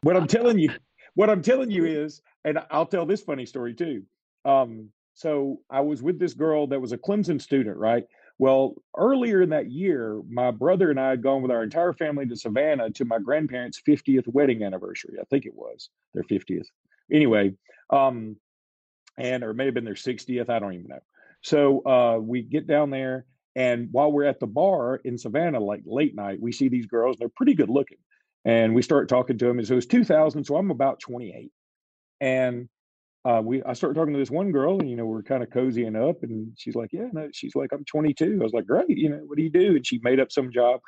what 0.02 0.16
I'm 0.16 0.26
telling 0.26 0.58
you, 0.58 0.70
what 1.14 1.30
I'm 1.30 1.42
telling 1.42 1.70
you 1.70 1.84
is, 1.84 2.22
and 2.44 2.58
I'll 2.70 2.86
tell 2.86 3.06
this 3.06 3.22
funny 3.22 3.46
story 3.46 3.74
too. 3.74 4.02
Um, 4.44 4.90
so 5.14 5.60
I 5.68 5.80
was 5.80 6.00
with 6.02 6.18
this 6.18 6.34
girl 6.34 6.68
that 6.68 6.80
was 6.80 6.92
a 6.92 6.98
Clemson 6.98 7.42
student, 7.42 7.76
right? 7.76 8.04
Well, 8.38 8.76
earlier 8.96 9.42
in 9.42 9.50
that 9.50 9.68
year, 9.68 10.22
my 10.30 10.52
brother 10.52 10.90
and 10.90 11.00
I 11.00 11.10
had 11.10 11.24
gone 11.24 11.42
with 11.42 11.50
our 11.50 11.64
entire 11.64 11.92
family 11.92 12.24
to 12.26 12.36
Savannah 12.36 12.90
to 12.90 13.04
my 13.04 13.18
grandparents' 13.18 13.82
50th 13.86 14.28
wedding 14.28 14.62
anniversary. 14.62 15.16
I 15.20 15.24
think 15.24 15.44
it 15.44 15.54
was 15.54 15.90
their 16.14 16.22
50th. 16.22 16.66
Anyway, 17.12 17.54
um, 17.90 18.36
and 19.16 19.42
or 19.42 19.50
it 19.50 19.54
may 19.54 19.64
have 19.64 19.74
been 19.74 19.84
their 19.84 19.94
60th. 19.94 20.48
I 20.48 20.60
don't 20.60 20.74
even 20.74 20.86
know. 20.86 21.00
So 21.42 21.84
uh, 21.86 22.18
we 22.20 22.42
get 22.42 22.66
down 22.66 22.90
there, 22.90 23.26
and 23.56 23.88
while 23.92 24.12
we're 24.12 24.24
at 24.24 24.40
the 24.40 24.46
bar 24.46 24.96
in 25.04 25.18
Savannah, 25.18 25.60
like 25.60 25.82
late 25.86 26.14
night, 26.14 26.40
we 26.40 26.52
see 26.52 26.68
these 26.68 26.86
girls. 26.86 27.16
They're 27.18 27.28
pretty 27.28 27.54
good 27.54 27.70
looking, 27.70 27.98
and 28.44 28.74
we 28.74 28.82
start 28.82 29.08
talking 29.08 29.38
to 29.38 29.46
them. 29.46 29.58
And 29.58 29.66
so 29.66 29.74
it 29.74 29.76
was 29.76 29.86
2000, 29.86 30.44
so 30.44 30.56
I'm 30.56 30.70
about 30.70 31.00
28, 31.00 31.50
and 32.20 32.68
uh, 33.24 33.42
we 33.44 33.62
I 33.64 33.72
start 33.74 33.94
talking 33.94 34.14
to 34.14 34.18
this 34.18 34.30
one 34.30 34.52
girl, 34.52 34.78
and 34.80 34.88
you 34.88 34.96
know 34.96 35.06
we're 35.06 35.22
kind 35.22 35.42
of 35.42 35.50
cozying 35.50 35.96
up, 35.96 36.22
and 36.22 36.52
she's 36.56 36.74
like, 36.74 36.90
"Yeah," 36.92 37.08
no, 37.12 37.28
she's 37.32 37.54
like, 37.56 37.72
"I'm 37.72 37.84
22." 37.84 38.38
I 38.40 38.44
was 38.44 38.52
like, 38.52 38.66
"Great, 38.66 38.88
you 38.88 39.10
know, 39.10 39.18
what 39.26 39.36
do 39.36 39.42
you 39.44 39.50
do?" 39.50 39.76
And 39.76 39.86
she 39.86 40.00
made 40.02 40.20
up 40.20 40.32
some 40.32 40.52
job. 40.52 40.80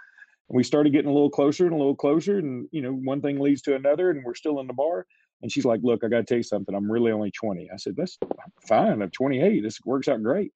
And 0.49 0.57
we 0.57 0.63
started 0.65 0.93
getting 0.93 1.11
a 1.11 1.15
little 1.15 1.31
closer 1.31 1.67
and 1.67 1.75
a 1.75 1.79
little 1.79 1.97
closer, 1.97 2.39
and 2.39 2.69
you 2.73 2.83
know, 2.83 2.93
one 2.93 3.21
thing 3.21 3.41
leads 3.41 3.63
to 3.63 3.75
another, 3.77 4.11
and 4.11 4.25
we're 4.25 4.35
still 4.35 4.61
in 4.61 4.67
the 4.67 4.73
bar. 4.73 5.07
And 5.43 5.51
she's 5.51 5.65
like, 5.65 5.81
"Look, 5.83 6.05
I 6.05 6.09
got 6.09 6.19
to 6.19 6.25
tell 6.25 6.37
you 6.39 6.43
something. 6.43 6.75
I'm 6.75 6.91
really 6.91 7.13
only 7.13 7.31
20." 7.31 7.71
I 7.71 7.77
said, 7.77 7.97
"That's 7.97 8.19
fine. 8.61 9.03
I'm 9.03 9.11
28. 9.11 9.63
This 9.63 9.79
works 9.85 10.09
out 10.09 10.23
great." 10.23 10.53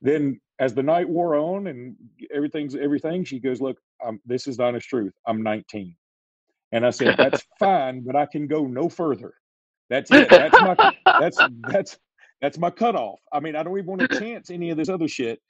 Then, 0.00 0.40
as 0.58 0.74
the 0.74 0.82
night 0.82 1.08
wore 1.08 1.36
on 1.36 1.68
and 1.68 1.96
everything's 2.34 2.74
everything, 2.74 3.24
she 3.24 3.38
goes, 3.38 3.60
"Look, 3.60 3.78
um, 4.04 4.20
this 4.26 4.46
is 4.46 4.56
the 4.56 4.64
honest 4.64 4.88
truth. 4.88 5.12
I'm 5.26 5.42
19." 5.42 5.96
And 6.72 6.86
I 6.86 6.90
said, 6.90 7.16
"That's 7.16 7.44
fine, 7.58 8.00
but 8.00 8.16
I 8.16 8.26
can 8.26 8.46
go 8.46 8.66
no 8.66 8.88
further. 8.88 9.34
That's 9.88 10.10
it. 10.10 10.28
That's 10.30 10.60
my 10.60 10.94
that's 11.04 11.38
that's 11.68 11.98
that's 12.40 12.58
my 12.58 12.70
cutoff. 12.70 13.20
I 13.32 13.40
mean, 13.40 13.54
I 13.54 13.62
don't 13.62 13.76
even 13.78 13.86
want 13.86 14.10
to 14.10 14.18
chance 14.18 14.50
any 14.50 14.70
of 14.70 14.76
this 14.76 14.88
other 14.88 15.08
shit." 15.08 15.40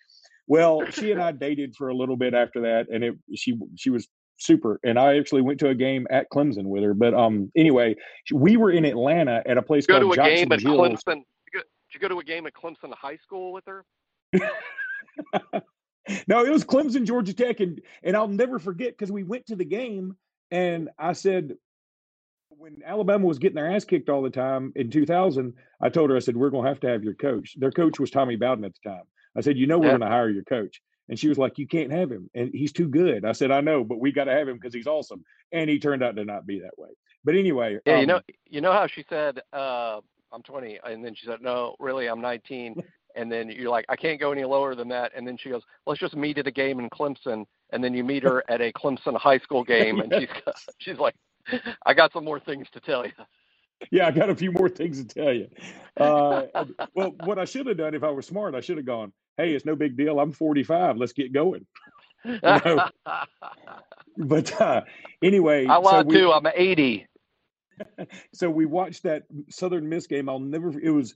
Well, 0.46 0.84
she 0.90 1.12
and 1.12 1.22
I 1.22 1.32
dated 1.32 1.76
for 1.76 1.88
a 1.88 1.94
little 1.94 2.16
bit 2.16 2.34
after 2.34 2.60
that, 2.62 2.88
and 2.92 3.04
it 3.04 3.14
she 3.34 3.58
she 3.76 3.90
was 3.90 4.08
super. 4.44 4.80
And 4.84 4.98
I 4.98 5.18
actually 5.18 5.42
went 5.42 5.60
to 5.60 5.68
a 5.68 5.74
game 5.74 6.06
at 6.10 6.30
Clemson 6.30 6.64
with 6.64 6.82
her. 6.82 6.94
But 6.94 7.14
um, 7.14 7.50
anyway, 7.56 7.96
we 8.32 8.56
were 8.56 8.70
in 8.70 8.84
Atlanta 8.84 9.42
at 9.46 9.56
a 9.58 9.62
place 9.62 9.86
go 9.86 9.98
to 9.98 10.04
called 10.04 10.18
a 10.18 10.22
game 10.22 10.48
Jackson 10.48 10.52
at 10.52 10.60
Hill. 10.60 10.78
Clemson. 10.78 11.14
Did 11.14 11.24
you, 11.52 11.52
go, 11.52 11.58
did 11.60 11.94
you 11.94 12.00
go 12.00 12.08
to 12.08 12.18
a 12.20 12.24
game 12.24 12.46
at 12.46 12.54
Clemson 12.54 12.92
High 12.94 13.16
School 13.16 13.52
with 13.52 13.64
her? 13.66 13.84
no, 16.26 16.44
it 16.44 16.50
was 16.50 16.64
Clemson, 16.64 17.04
Georgia 17.06 17.32
Tech, 17.34 17.60
and 17.60 17.80
and 18.02 18.16
I'll 18.16 18.28
never 18.28 18.58
forget 18.58 18.92
because 18.92 19.12
we 19.12 19.22
went 19.22 19.46
to 19.46 19.56
the 19.56 19.64
game, 19.64 20.16
and 20.50 20.88
I 20.98 21.12
said, 21.12 21.54
when 22.48 22.78
Alabama 22.84 23.26
was 23.26 23.38
getting 23.38 23.56
their 23.56 23.70
ass 23.70 23.84
kicked 23.84 24.08
all 24.08 24.22
the 24.22 24.30
time 24.30 24.72
in 24.76 24.90
2000, 24.90 25.54
I 25.80 25.88
told 25.88 26.10
her, 26.10 26.16
I 26.16 26.20
said, 26.20 26.36
we're 26.36 26.50
going 26.50 26.64
to 26.64 26.68
have 26.68 26.80
to 26.80 26.88
have 26.88 27.02
your 27.02 27.14
coach. 27.14 27.54
Their 27.58 27.72
coach 27.72 27.98
was 27.98 28.10
Tommy 28.10 28.36
Bowden 28.36 28.64
at 28.64 28.72
the 28.82 28.90
time. 28.90 29.02
I 29.36 29.40
said, 29.40 29.56
you 29.56 29.66
know, 29.66 29.78
we're 29.78 29.86
Yeah. 29.86 29.98
going 29.98 30.02
to 30.02 30.08
hire 30.08 30.28
your 30.28 30.44
coach. 30.44 30.80
And 31.08 31.18
she 31.18 31.28
was 31.28 31.38
like, 31.38 31.58
you 31.58 31.66
can't 31.66 31.92
have 31.92 32.10
him. 32.10 32.30
And 32.34 32.50
he's 32.54 32.72
too 32.72 32.88
good. 32.88 33.24
I 33.24 33.32
said, 33.32 33.50
I 33.50 33.60
know, 33.60 33.84
but 33.84 34.00
we 34.00 34.12
got 34.12 34.24
to 34.24 34.32
have 34.32 34.48
him 34.48 34.56
because 34.56 34.74
he's 34.74 34.86
awesome. 34.86 35.24
And 35.50 35.68
he 35.68 35.78
turned 35.78 36.02
out 36.02 36.16
to 36.16 36.24
not 36.24 36.46
be 36.46 36.60
that 36.60 36.78
way. 36.78 36.90
But 37.24 37.34
anyway, 37.34 37.78
Yeah, 37.86 37.96
you 37.96 38.02
um, 38.02 38.06
know, 38.06 38.20
you 38.48 38.60
know 38.60 38.72
how 38.72 38.86
she 38.86 39.04
said, 39.08 39.40
uh, 39.52 40.00
"I'm 40.32 40.42
20," 40.42 40.80
and 40.84 41.04
then 41.04 41.14
she 41.14 41.26
said, 41.26 41.40
"No, 41.40 41.76
really, 41.78 42.08
I'm 42.08 42.20
19." 42.20 42.76
And 43.14 43.30
then 43.30 43.50
you're 43.50 43.68
like, 43.68 43.84
"I 43.90 43.96
can't 43.96 44.18
go 44.18 44.32
any 44.32 44.42
lower 44.42 44.74
than 44.74 44.88
that." 44.88 45.12
And 45.14 45.28
then 45.28 45.36
she 45.36 45.50
goes, 45.50 45.60
"Let's 45.86 46.00
just 46.00 46.16
meet 46.16 46.38
at 46.38 46.46
a 46.46 46.50
game 46.50 46.80
in 46.80 46.88
Clemson." 46.88 47.44
And 47.70 47.84
then 47.84 47.92
you 47.92 48.02
meet 48.02 48.22
her 48.22 48.42
at 48.48 48.62
a 48.62 48.72
Clemson 48.72 49.14
high 49.18 49.36
school 49.40 49.62
game, 49.76 50.00
and 50.00 50.10
she's 50.18 50.30
she's 50.78 50.96
like, 50.96 51.14
"I 51.84 51.92
got 51.92 52.14
some 52.14 52.24
more 52.24 52.40
things 52.40 52.68
to 52.72 52.80
tell 52.80 53.04
you." 53.04 53.12
yeah, 53.90 54.06
I 54.06 54.12
got 54.12 54.30
a 54.30 54.34
few 54.34 54.50
more 54.50 54.70
things 54.70 55.04
to 55.04 55.04
tell 55.04 55.30
you. 55.30 55.48
Uh, 55.98 56.64
well, 56.94 57.12
what 57.24 57.38
I 57.38 57.44
should 57.44 57.66
have 57.66 57.76
done 57.76 57.94
if 57.94 58.02
I 58.02 58.10
were 58.10 58.22
smart, 58.22 58.54
I 58.54 58.62
should 58.62 58.78
have 58.78 58.86
gone, 58.86 59.12
hey, 59.36 59.54
it's 59.54 59.64
no 59.64 59.76
big 59.76 59.96
deal. 59.96 60.20
I'm 60.20 60.32
45. 60.32 60.96
Let's 60.96 61.12
get 61.12 61.32
going. 61.32 61.66
But 64.16 64.60
uh, 64.60 64.82
anyway, 65.22 65.66
I 65.66 65.82
so 65.82 66.02
to. 66.02 66.32
I'm 66.32 66.46
80. 66.54 67.06
so 68.32 68.50
we 68.50 68.66
watched 68.66 69.04
that 69.04 69.24
Southern 69.48 69.88
Miss 69.88 70.06
game. 70.06 70.28
I'll 70.28 70.38
never, 70.38 70.78
it 70.78 70.90
was 70.90 71.14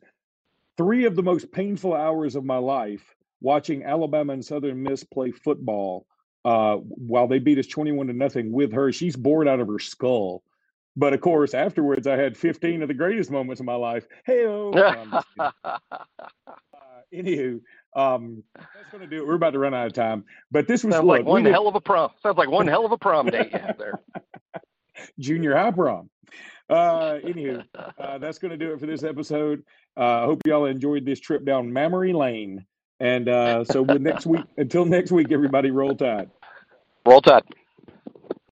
three 0.76 1.04
of 1.04 1.16
the 1.16 1.22
most 1.22 1.52
painful 1.52 1.94
hours 1.94 2.36
of 2.36 2.44
my 2.44 2.56
life 2.56 3.14
watching 3.40 3.84
Alabama 3.84 4.32
and 4.32 4.44
Southern 4.44 4.82
Miss 4.82 5.04
play 5.04 5.30
football 5.30 6.06
uh, 6.44 6.76
while 6.76 7.26
they 7.26 7.38
beat 7.38 7.58
us 7.58 7.66
21 7.66 8.06
to 8.06 8.12
nothing 8.12 8.52
with 8.52 8.72
her. 8.72 8.92
She's 8.92 9.16
bored 9.16 9.48
out 9.48 9.60
of 9.60 9.68
her 9.68 9.78
skull. 9.78 10.42
But 10.96 11.12
of 11.12 11.20
course, 11.20 11.52
afterwards, 11.52 12.06
I 12.06 12.16
had 12.16 12.36
15 12.36 12.80
of 12.80 12.88
the 12.88 12.94
greatest 12.94 13.30
moments 13.30 13.60
of 13.60 13.66
my 13.66 13.74
life. 13.74 14.06
Hey, 14.24 14.46
oh, 14.46 14.72
uh, 15.38 15.50
anywho, 17.12 17.60
um, 17.96 18.42
that's 18.54 18.90
going 18.92 19.02
to 19.02 19.06
do 19.08 19.22
it. 19.22 19.26
We're 19.26 19.34
about 19.34 19.54
to 19.54 19.58
run 19.58 19.74
out 19.74 19.86
of 19.86 19.94
time. 19.94 20.24
But 20.50 20.68
this 20.68 20.84
was 20.84 20.94
look, 20.94 21.04
like 21.04 21.24
one 21.24 21.42
did 21.42 21.52
hell 21.52 21.66
of 21.66 21.74
a 21.74 21.80
prom. 21.80 22.10
Sounds 22.22 22.36
like 22.36 22.50
one 22.50 22.68
hell 22.68 22.84
of 22.84 22.92
a 22.92 22.98
prom 22.98 23.26
date 23.26 23.50
you 23.52 23.58
there. 23.78 24.00
junior 25.18 25.56
high 25.56 25.70
prom. 25.70 26.10
Uh, 26.68 27.18
anywho, 27.24 27.64
uh, 27.98 28.18
that's 28.18 28.38
going 28.38 28.50
to 28.50 28.56
do 28.56 28.72
it 28.72 28.80
for 28.80 28.86
this 28.86 29.02
episode. 29.02 29.64
Uh, 29.96 30.22
I 30.22 30.24
hope 30.24 30.42
y'all 30.46 30.66
enjoyed 30.66 31.06
this 31.06 31.18
trip 31.18 31.44
down 31.44 31.72
Mammary 31.72 32.12
Lane. 32.12 32.66
And 33.00 33.28
uh, 33.28 33.64
so, 33.64 33.82
next 33.84 34.26
week, 34.26 34.44
until 34.56 34.84
next 34.84 35.10
week, 35.10 35.30
everybody 35.30 35.70
roll 35.70 35.94
tide. 35.94 36.30
Roll 37.06 37.20
Tide. 37.20 37.44